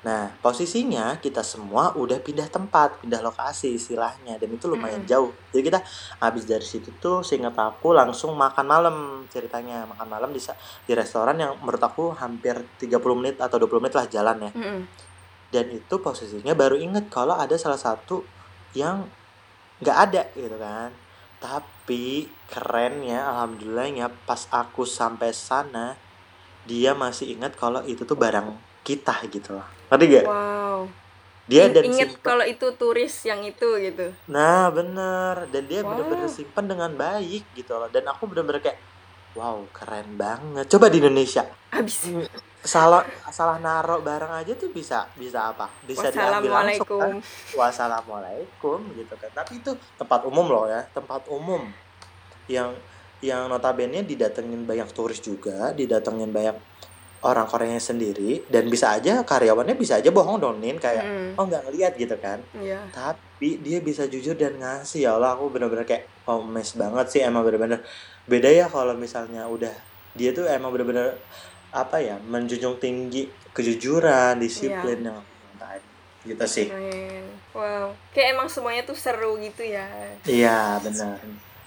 [0.07, 5.11] Nah, posisinya kita semua udah pindah tempat, pindah lokasi istilahnya dan itu lumayan hmm.
[5.11, 5.35] jauh.
[5.51, 5.83] Jadi kita
[6.23, 8.97] habis dari situ tuh seingat aku langsung makan malam
[9.27, 9.83] ceritanya.
[9.91, 10.39] Makan malam di
[10.87, 14.51] di restoran yang menurut aku hampir 30 menit atau 20 menit lah jalan ya.
[14.55, 14.81] Hmm.
[15.51, 18.23] Dan itu posisinya baru inget kalau ada salah satu
[18.79, 19.11] yang
[19.83, 20.95] nggak ada gitu kan.
[21.43, 25.99] Tapi keren ya alhamdulillahnya pas aku sampai sana
[26.63, 30.27] dia masih ingat kalau itu tuh barang kita gitu loh ngerti gak?
[30.31, 30.81] Wow.
[31.47, 34.11] Dia dan inget kalau itu turis yang itu gitu.
[34.31, 35.95] Nah bener dan dia wow.
[35.95, 38.79] bener-bener simpan dengan baik gitu loh dan aku bener-bener kayak
[39.35, 40.67] wow keren banget.
[40.67, 41.47] Coba di Indonesia.
[41.71, 42.11] Abis.
[42.67, 45.71] Salah salah narok barang aja tuh bisa bisa apa?
[45.87, 47.15] Bisa diambil langsung kan?
[47.55, 49.31] Wassalamualaikum gitu kan.
[49.31, 51.63] Tapi itu tempat umum loh ya, tempat umum
[52.51, 52.75] yang
[53.23, 56.59] yang notabene didatengin banyak turis juga, didatengin banyak
[57.25, 61.31] orang Korea sendiri dan bisa aja karyawannya bisa aja bohong donin kayak mm.
[61.41, 62.43] oh nggak ngeliat gitu kan.
[62.59, 62.85] Yeah.
[62.93, 65.09] tapi dia bisa jujur dan ngasih.
[65.09, 67.81] Ya Allah aku bener-bener kayak oh mes banget sih emang bener-bener.
[68.29, 69.73] Beda ya kalau misalnya udah
[70.17, 71.17] dia tuh emang bener-bener
[71.73, 75.17] apa ya menjunjung tinggi kejujuran disiplin yeah.
[75.17, 75.21] yang
[76.27, 76.67] gitu sih.
[77.55, 77.95] Wow.
[78.11, 79.87] Kayak emang semuanya tuh seru gitu ya.
[80.27, 81.23] Iya benar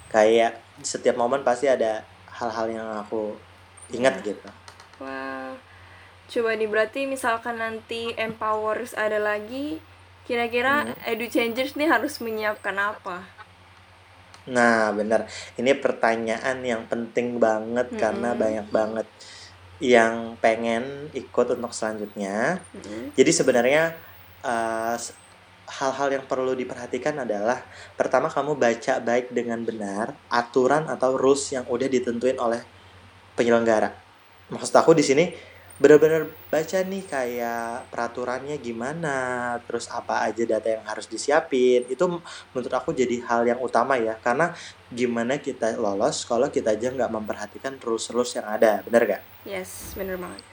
[0.09, 2.01] kayak setiap momen pasti ada
[2.33, 3.37] hal-hal yang aku
[3.93, 4.33] ingat yeah.
[4.33, 4.49] gitu
[4.99, 5.55] Wah,
[6.27, 9.79] coba nih berarti misalkan nanti empowers ada lagi,
[10.27, 11.09] kira-kira hmm.
[11.09, 13.23] edu changers nih harus menyiapkan apa?
[14.51, 15.25] Nah, benar.
[15.55, 17.99] Ini pertanyaan yang penting banget hmm.
[17.99, 19.07] karena banyak banget
[19.79, 22.59] yang pengen ikut untuk selanjutnya.
[22.75, 23.15] Hmm.
[23.15, 23.95] Jadi sebenarnya
[24.43, 24.97] eh,
[25.69, 27.61] hal-hal yang perlu diperhatikan adalah
[27.93, 32.65] pertama kamu baca baik dengan benar aturan atau rules yang udah ditentuin oleh
[33.37, 34.08] penyelenggara
[34.49, 35.25] maksud aku di sini
[35.79, 41.87] benar-benar baca nih kayak peraturannya gimana, terus apa aja data yang harus disiapin.
[41.87, 42.19] Itu
[42.51, 44.51] menurut aku jadi hal yang utama ya, karena
[44.91, 49.23] gimana kita lolos kalau kita aja nggak memperhatikan rules-rules yang ada, bener gak?
[49.47, 50.43] Yes, bener banget.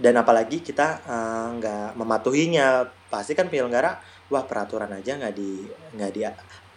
[0.00, 4.00] Dan apalagi kita uh, nggak mematuhinya, pasti kan penyelenggara
[4.32, 5.64] wah peraturan aja nggak di
[5.96, 6.20] nggak di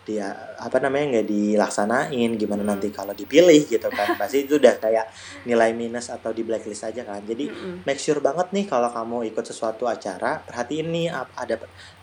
[0.01, 2.95] dia apa namanya nggak dilaksanain gimana nanti hmm.
[2.97, 4.15] kalau dipilih gitu kan.
[4.21, 5.05] Pasti itu udah kayak
[5.45, 7.21] nilai minus atau di blacklist aja kan.
[7.25, 11.55] Jadi mm make sure banget nih kalau kamu ikut sesuatu acara perhatiin nih ada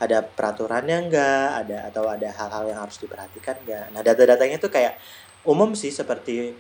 [0.02, 4.98] ada peraturannya enggak ada atau ada hal-hal yang harus diperhatikan enggak nah data-datanya tuh kayak
[5.46, 6.50] umum sih seperti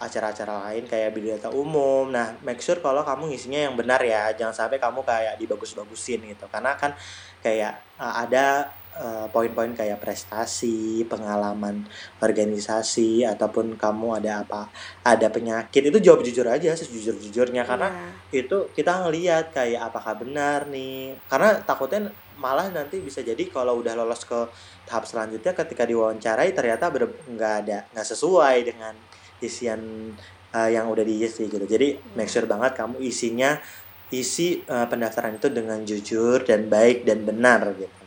[0.00, 2.08] acara-acara lain kayak biodata umum.
[2.08, 4.32] Nah make sure kalau kamu ngisinya yang benar ya.
[4.32, 6.48] Jangan sampai kamu kayak dibagus-bagusin gitu.
[6.48, 6.96] Karena kan
[7.44, 11.86] kayak uh, ada Eh, poin-poin kayak prestasi, pengalaman
[12.18, 14.66] organisasi ataupun kamu ada apa,
[15.06, 17.86] ada penyakit itu jawab jujur aja sejujur-jujurnya karena
[18.34, 18.42] yeah.
[18.44, 21.14] itu kita ngelihat kayak apakah benar nih.
[21.30, 24.36] Karena takutnya malah nanti bisa jadi kalau udah lolos ke
[24.84, 28.98] tahap selanjutnya ketika diwawancarai ternyata nggak ada nggak sesuai dengan
[29.38, 30.12] isian
[30.50, 31.62] uh, yang udah diisi gitu.
[31.62, 33.54] Jadi make sure banget kamu isinya
[34.10, 37.99] isi uh, pendaftaran itu dengan jujur dan baik dan benar gitu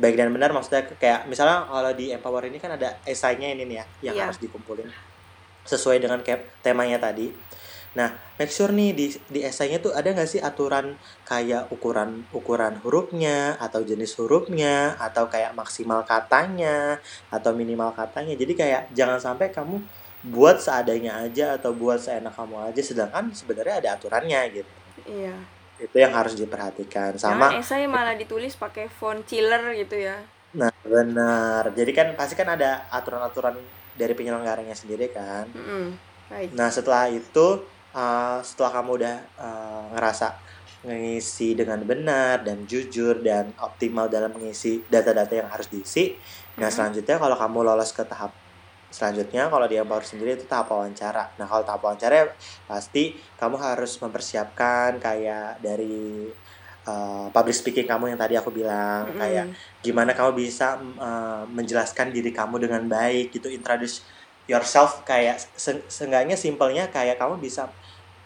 [0.00, 3.76] baik dan benar maksudnya kayak misalnya kalau di empower ini kan ada esainya ini nih
[3.76, 4.24] ya yang yeah.
[4.28, 4.88] harus dikumpulin
[5.62, 7.30] sesuai dengan kayak temanya tadi.
[7.92, 8.08] Nah
[8.40, 10.96] make sure nih di di esainya tuh ada nggak sih aturan
[11.28, 18.32] kayak ukuran ukuran hurufnya atau jenis hurufnya atau kayak maksimal katanya atau minimal katanya.
[18.32, 19.78] Jadi kayak jangan sampai kamu
[20.22, 24.72] buat seadanya aja atau buat seenak kamu aja sedangkan sebenarnya ada aturannya gitu.
[25.06, 25.36] Iya
[25.82, 27.18] itu yang harus diperhatikan.
[27.18, 30.22] Sama Jangan esai malah ditulis pakai font chiller gitu ya.
[30.54, 31.74] Nah benar.
[31.74, 33.58] Jadi kan pasti kan ada aturan-aturan
[33.98, 35.50] dari penyelenggaranya sendiri kan.
[35.50, 35.86] Mm -hmm.
[36.56, 37.60] nah setelah itu
[37.92, 40.32] uh, setelah kamu udah uh, ngerasa
[40.82, 46.18] mengisi dengan benar dan jujur dan optimal dalam mengisi data-data yang harus diisi.
[46.58, 48.34] Nah, selanjutnya kalau kamu lolos ke tahap
[48.92, 51.32] Selanjutnya kalau di Empower sendiri itu tahap wawancara.
[51.40, 52.28] Nah kalau tahap wawancara
[52.68, 56.28] pasti kamu harus mempersiapkan kayak dari
[56.84, 59.20] uh, public speaking kamu yang tadi aku bilang mm -hmm.
[59.24, 59.44] kayak
[59.80, 64.04] gimana kamu bisa uh, menjelaskan diri kamu dengan baik gitu introduce
[64.50, 67.70] yourself kayak se seenggaknya simpelnya kayak kamu bisa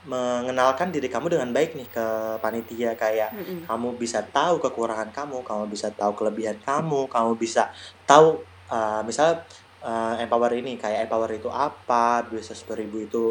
[0.06, 2.06] mengenalkan diri kamu dengan baik nih ke
[2.38, 3.60] panitia kayak mm -hmm.
[3.66, 7.74] kamu bisa tahu kekurangan kamu, kamu bisa tahu kelebihan kamu, kamu bisa
[8.06, 8.38] tahu
[8.70, 9.42] uh, misalnya
[9.86, 13.24] uh, empower ini kayak empower itu apa bisnis beribu itu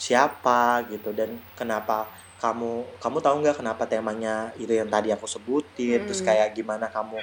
[0.00, 2.08] siapa gitu dan kenapa
[2.40, 6.00] kamu kamu tahu nggak kenapa temanya itu yang tadi aku sebutin?
[6.00, 6.06] Hmm.
[6.08, 7.20] terus kayak gimana kamu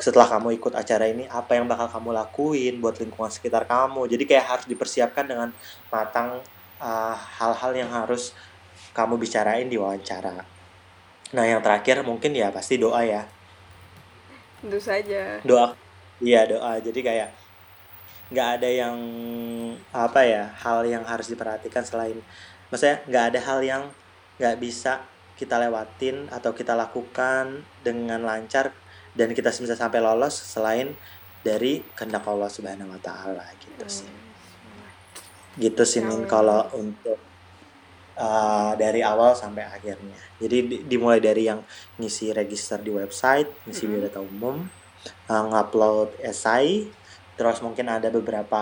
[0.00, 4.08] setelah kamu ikut acara ini apa yang bakal kamu lakuin buat lingkungan sekitar kamu?
[4.08, 5.52] Jadi kayak harus dipersiapkan dengan
[5.92, 6.40] matang
[6.80, 8.32] eh, hal-hal uh, yang harus
[8.96, 10.40] kamu bicarain di wawancara.
[11.36, 13.28] Nah yang terakhir mungkin ya pasti doa ya.
[14.64, 15.36] Tentu saja.
[15.44, 15.76] Doa
[16.24, 16.80] iya doa.
[16.80, 17.28] Jadi kayak
[18.30, 18.96] nggak ada yang
[19.90, 22.22] apa ya hal yang harus diperhatikan selain
[22.70, 23.82] maksudnya nggak ada hal yang
[24.38, 25.02] nggak bisa
[25.34, 28.70] kita lewatin atau kita lakukan dengan lancar
[29.18, 30.94] dan kita bisa sampai lolos selain
[31.42, 34.10] dari kehendak Allah Subhanahu Wa Taala gitu sih
[35.58, 37.18] gitu sih min kalau untuk
[38.14, 41.64] uh, dari awal sampai akhirnya jadi dimulai dari yang
[41.98, 43.92] ngisi register di website ngisi mm -hmm.
[43.98, 44.56] biodata umum
[45.26, 46.86] uh, ngupload esai
[47.40, 48.60] terus mungkin ada beberapa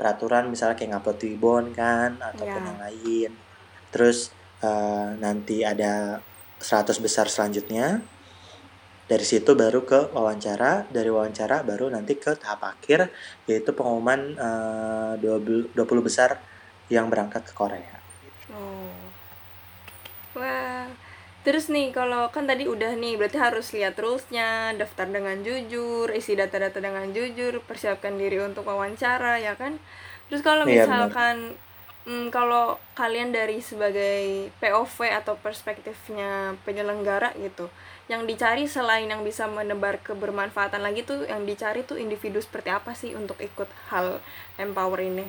[0.00, 2.68] peraturan misalnya kayak ngupload Twibbon kan ataupun yeah.
[2.72, 3.30] yang lain
[3.92, 4.32] terus
[4.64, 6.24] uh, nanti ada
[6.64, 8.00] 100 besar selanjutnya
[9.04, 13.12] dari situ baru ke wawancara dari wawancara baru nanti ke tahap akhir
[13.44, 16.40] yaitu pengumuman uh, 20, 20 besar
[16.88, 18.00] yang berangkat ke Korea
[18.48, 18.96] oh.
[20.40, 20.88] wah
[21.40, 26.36] Terus nih kalau kan tadi udah nih berarti harus lihat rulesnya, daftar dengan jujur, isi
[26.36, 29.80] data-data dengan jujur, persiapkan diri untuk wawancara ya kan.
[30.28, 31.56] Terus kalau iya, misalkan
[32.04, 37.72] hmm, kalau kalian dari sebagai POV atau perspektifnya penyelenggara gitu,
[38.12, 42.92] yang dicari selain yang bisa menebar kebermanfaatan lagi tuh yang dicari tuh individu seperti apa
[42.92, 44.20] sih untuk ikut hal
[44.60, 45.24] empower ini?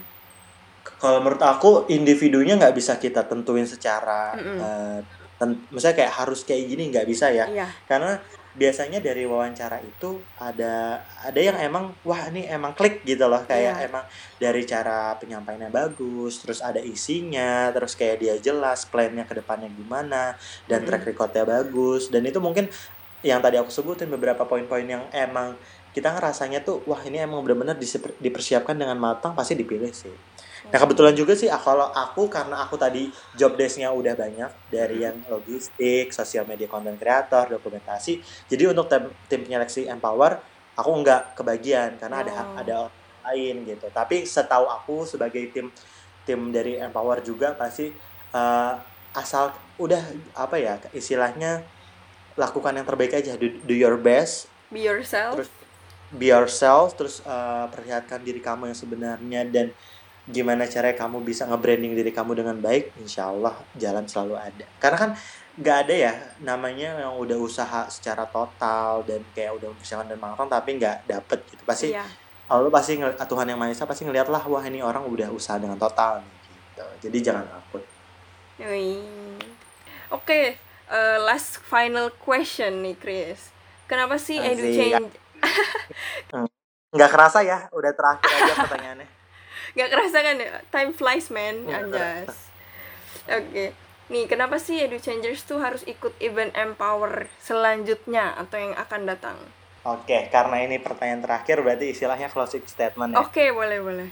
[1.00, 4.58] Kalau menurut aku individunya nggak bisa kita tentuin secara mm -mm.
[4.60, 5.00] Uh,
[5.74, 7.68] misalnya kayak harus kayak gini nggak bisa ya iya.
[7.90, 8.22] karena
[8.52, 13.80] biasanya dari wawancara itu ada ada yang emang wah ini emang klik gitu loh kayak
[13.80, 13.88] iya.
[13.88, 14.04] emang
[14.36, 20.36] dari cara penyampaiannya bagus terus ada isinya terus kayak dia jelas plannya ke depannya gimana
[20.68, 20.88] dan mm -hmm.
[20.92, 22.68] track recordnya bagus dan itu mungkin
[23.24, 25.56] yang tadi aku sebutin beberapa poin-poin yang emang
[25.92, 27.80] kita ngerasanya tuh wah ini emang benar-benar
[28.20, 30.12] dipersiapkan dengan matang pasti dipilih sih
[30.72, 35.20] Nah kebetulan juga sih kalau aku karena aku tadi job desknya udah banyak dari yang
[35.28, 38.24] logistik, sosial media content creator, dokumentasi.
[38.48, 40.40] Jadi untuk tim, tim penyeleksi Empower
[40.80, 42.24] aku nggak kebagian karena oh.
[42.24, 42.78] ada ada
[43.28, 43.92] lain gitu.
[43.92, 45.68] Tapi setahu aku sebagai tim
[46.24, 47.92] tim dari Empower juga pasti
[48.32, 48.74] uh,
[49.12, 50.00] asal udah
[50.38, 51.66] apa ya istilahnya
[52.40, 55.52] lakukan yang terbaik aja do, do your best be yourself terus
[56.16, 59.68] be yourself terus uh, perlihatkan diri kamu yang sebenarnya dan
[60.32, 64.66] gimana caranya kamu bisa nge-branding diri kamu dengan baik insya Allah jalan selalu ada.
[64.80, 65.12] Karena kan
[65.60, 70.48] nggak ada ya namanya yang udah usaha secara total dan kayak udah persiapan dan matang
[70.48, 71.62] tapi nggak dapet gitu.
[71.68, 72.08] Pasti iya.
[72.48, 75.76] Allah pasti Tuhan yang Maha Esa pasti ngeliat lah wah ini orang udah usaha dengan
[75.76, 76.86] total gitu.
[77.08, 77.84] Jadi jangan takut.
[78.62, 78.74] Oke
[80.12, 80.46] okay,
[80.88, 83.52] uh, eh, last final question nih Chris.
[83.92, 85.14] Kenapa sih edu change?
[86.32, 86.48] Hmm.
[86.96, 89.21] nggak kerasa ya udah terakhir aja pertanyaannya
[89.76, 90.52] nggak kerasa kan ya?
[90.70, 91.68] Time flies man.
[91.68, 92.52] Anjas.
[93.28, 93.52] oke.
[93.52, 93.70] Okay.
[94.12, 99.40] nih kenapa sih edu changers tuh harus ikut event empower selanjutnya atau yang akan datang?
[99.88, 103.24] Oke okay, karena ini pertanyaan terakhir berarti istilahnya closing statement ya?
[103.24, 104.10] Oke okay, boleh boleh.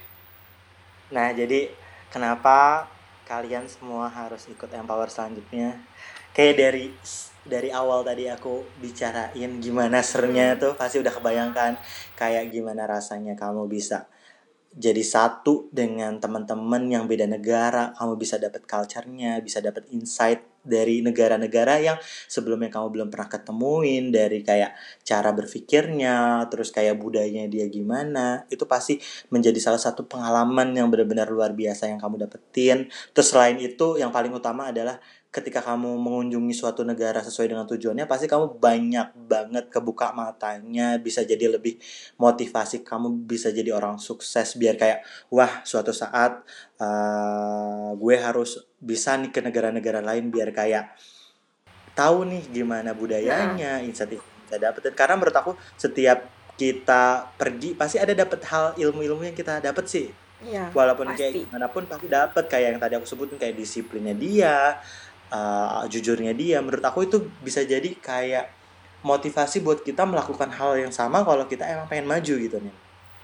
[1.11, 1.67] Nah jadi
[2.07, 2.87] kenapa
[3.27, 5.77] kalian semua harus ikut empower selanjutnya?
[6.31, 6.85] Kayak dari
[7.49, 10.59] dari awal tadi aku bicarain gimana serunya hmm.
[10.61, 11.77] tuh pasti udah kebayangkan
[12.13, 14.05] kayak gimana rasanya kamu bisa
[14.69, 21.01] jadi satu dengan teman-teman yang beda negara, kamu bisa dapat culture-nya, bisa dapat insight dari
[21.01, 21.97] negara-negara yang
[22.29, 28.67] sebelumnya kamu belum pernah ketemuin dari kayak cara berpikirnya, terus kayak budayanya dia gimana, itu
[28.69, 29.01] pasti
[29.33, 32.91] menjadi salah satu pengalaman yang benar-benar luar biasa yang kamu dapetin.
[33.15, 38.09] Terus selain itu yang paling utama adalah ketika kamu mengunjungi suatu negara sesuai dengan tujuannya
[38.09, 41.77] pasti kamu banyak banget kebuka matanya bisa jadi lebih
[42.17, 46.41] motivasi kamu bisa jadi orang sukses biar kayak wah suatu saat
[46.81, 50.97] uh, gue harus bisa nih ke negara-negara lain biar kayak
[51.93, 54.17] tahu nih gimana budayanya insight
[54.49, 54.93] kita dapetin.
[54.97, 56.25] Karena menurut aku setiap
[56.57, 60.09] kita pergi pasti ada dapat hal ilmu-ilmu yang kita dapat sih.
[60.39, 61.19] Ya, walaupun pasti.
[61.19, 64.79] kayak gimana pun pasti dapat kayak yang tadi aku sebutin kayak disiplinnya dia
[65.33, 68.49] uh, jujurnya dia menurut aku itu bisa jadi kayak
[69.05, 72.75] motivasi buat kita melakukan hal yang sama kalau kita emang pengen maju gitu nih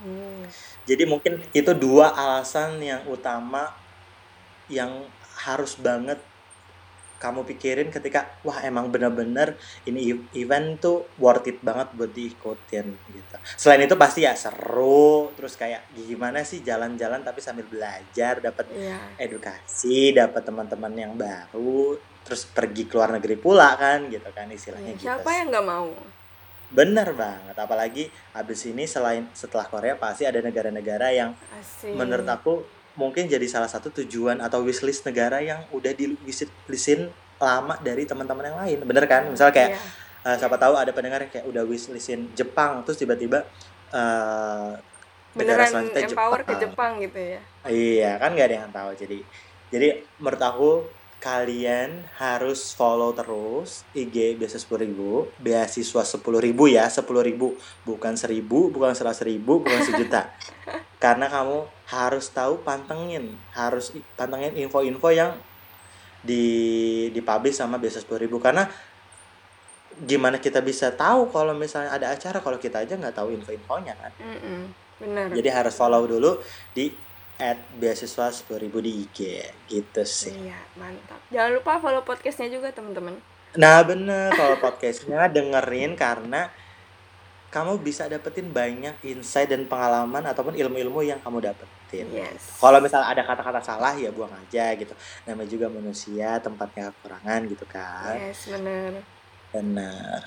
[0.06, 0.44] hmm.
[0.88, 3.76] jadi mungkin itu dua alasan yang utama
[4.72, 6.18] yang harus banget
[7.16, 9.56] kamu pikirin ketika wah emang bener-bener
[9.88, 13.36] ini event tuh worth it banget buat diikutin gitu.
[13.56, 19.16] Selain itu pasti ya seru, terus kayak gimana sih jalan-jalan tapi sambil belajar, dapat yeah.
[19.16, 21.98] edukasi, dapat teman-teman yang baru,
[22.28, 25.08] terus pergi ke luar negeri pula kan gitu kan istilahnya yeah, gitu.
[25.08, 25.90] Siapa yang nggak mau?
[26.66, 31.96] Bener banget, apalagi abis ini selain setelah Korea pasti ada negara-negara yang Asik.
[31.96, 37.76] menurut aku mungkin jadi salah satu tujuan atau wishlist negara yang udah di wishlistin lama
[37.84, 38.78] dari teman-teman yang lain.
[38.88, 39.28] Bener kan?
[39.28, 40.28] Misal kayak yeah.
[40.28, 43.44] uh, siapa tahu ada pendengar yang kayak udah wishlistin Jepang terus tiba-tiba
[43.92, 44.80] uh,
[45.36, 46.56] negara selanjutnya empower Jepang.
[46.56, 47.42] ke Jepang gitu ya?
[47.68, 48.90] Iya kan nggak ada yang tahu.
[48.96, 49.20] Jadi
[49.70, 49.88] jadi
[50.18, 50.72] menurut aku
[51.20, 55.10] kalian harus follow terus IG biasa sepuluh ribu
[55.42, 57.60] beasiswa sepuluh ribu ya sepuluh ribu.
[57.84, 60.32] Bukan seribu bukan seratus ribu bukan sejuta
[61.06, 65.38] karena kamu harus tahu pantengin harus pantengin info-info yang
[66.26, 66.46] di
[67.14, 68.42] dipublish sama biasa sepuluh ribu.
[68.42, 68.66] Karena
[70.02, 74.12] gimana kita bisa tahu kalau misalnya ada acara kalau kita aja nggak tahu info-infonya kan?
[74.18, 74.62] Mm -mm,
[74.98, 76.42] benar jadi harus follow dulu
[76.74, 76.90] di
[77.38, 80.34] at beasiswa sepuluh ribu di IG gitu sih.
[80.34, 81.22] Iya mantap.
[81.30, 83.20] Jangan lupa follow podcastnya juga teman-teman.
[83.56, 86.50] Nah bener follow podcastnya dengerin karena
[87.56, 92.12] kamu bisa dapetin banyak insight dan pengalaman ataupun ilmu-ilmu yang kamu dapetin.
[92.12, 92.60] Yes.
[92.60, 94.92] kalau misalnya ada kata-kata salah ya buang aja gitu.
[95.24, 98.20] Namanya juga manusia tempatnya kekurangan gitu kan.
[98.20, 98.92] Yes bener.
[99.56, 100.20] Bener.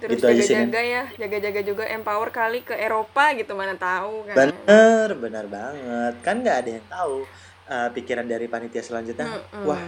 [0.00, 4.48] Terus gitu jaga-jaga ya jaga-jaga juga empower kali ke Eropa gitu mana tahu kan.
[4.48, 6.14] Bener bener banget.
[6.24, 7.28] Kan nggak ada yang tahu
[7.68, 9.28] uh, pikiran dari panitia selanjutnya.
[9.28, 9.64] Mm -mm.
[9.68, 9.84] wah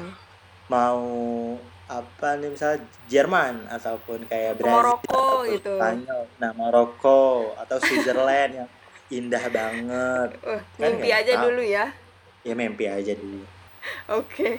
[0.68, 1.08] mau
[1.90, 2.78] apa nih misalnya
[3.10, 8.68] Jerman ataupun kayak Brazil Maroko gitu Spanyol nah Maroko atau Switzerland yang
[9.12, 11.44] indah banget uh, kan mimpi aja tahu.
[11.50, 11.86] dulu ya
[12.42, 13.44] ya mimpi aja dulu
[14.08, 14.54] oke okay.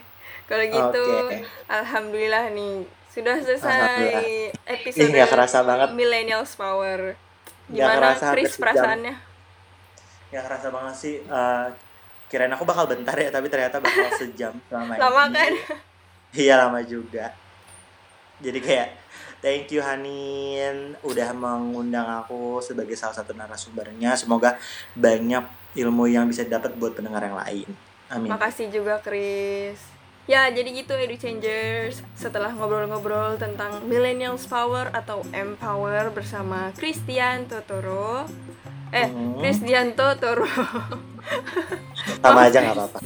[0.45, 1.41] kalau gitu okay.
[1.71, 5.93] alhamdulillah nih sudah selesai episode Ih, kerasa banget.
[5.93, 7.13] Millennials Power.
[7.69, 9.15] Gimana Chris perasaannya?
[10.33, 11.15] Gak kerasa banget sih.
[11.29, 11.69] Uh,
[12.25, 15.37] kirain aku bakal bentar ya, tapi ternyata bakal sejam selama lama ini.
[15.37, 15.53] kan?
[16.33, 17.29] Iya lama juga.
[18.41, 18.89] Jadi kayak
[19.39, 24.17] thank you Hanin udah mengundang aku sebagai salah satu narasumbernya.
[24.17, 24.57] Semoga
[24.97, 25.45] banyak
[25.77, 27.69] ilmu yang bisa dapat buat pendengar yang lain.
[28.09, 28.29] Amin.
[28.33, 29.77] Makasih juga Chris.
[30.23, 31.99] Ya, jadi gitu Edu Changers.
[32.15, 38.25] Setelah ngobrol-ngobrol tentang Millennials Power atau Empower bersama Christian Totoro.
[38.89, 39.43] Eh, hmm.
[39.43, 40.47] Christian Totoro.
[42.23, 42.99] Sama aja nggak apa-apa.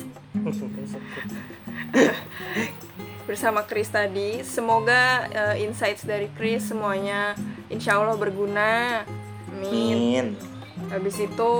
[3.28, 4.42] bersama Chris tadi.
[4.42, 7.36] Semoga uh, insights dari Chris semuanya
[7.68, 9.04] insya Allah berguna.
[9.52, 10.40] Amin.
[10.88, 11.54] Habis itu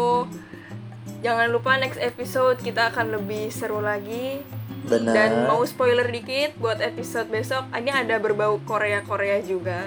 [1.20, 4.42] jangan lupa next episode kita akan lebih seru lagi.
[4.88, 5.12] Benar.
[5.12, 9.84] dan mau spoiler dikit buat episode besok ini ada berbau Korea Korea juga.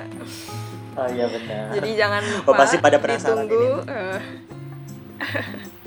[0.92, 1.72] Oh iya benar.
[1.72, 3.80] Jadi jangan lupa oh, pasti pada penasaran ditunggu.
[3.88, 4.20] uh,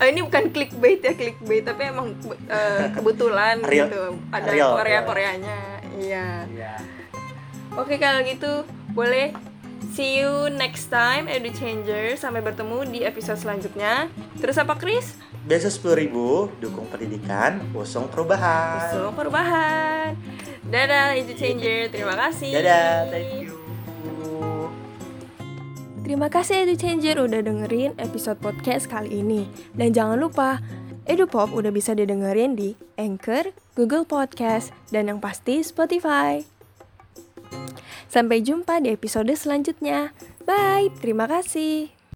[0.00, 2.14] uh, ini bukan clickbait ya clickbait tapi emang
[2.50, 5.60] uh, kebetulan real, gitu ada real, Korea Koreanya
[6.00, 6.78] iya yeah.
[7.74, 9.34] oke kalau gitu boleh
[9.94, 15.14] see you next time Edu Changer sampai bertemu di episode selanjutnya terus apa Chris
[15.44, 18.96] Biasa sepuluh ribu, dukung pendidikan, usung perubahan.
[18.96, 20.16] Usung perubahan.
[20.64, 21.92] Dadah, Edu Changer.
[21.92, 22.48] Terima kasih.
[22.48, 23.63] Dadah, thank you.
[26.04, 29.48] Terima kasih Edu Changer udah dengerin episode podcast kali ini.
[29.72, 30.60] Dan jangan lupa,
[31.08, 36.44] Edu Pop udah bisa didengerin di Anchor, Google Podcast, dan yang pasti Spotify.
[38.12, 40.12] Sampai jumpa di episode selanjutnya.
[40.44, 41.93] Bye, terima kasih.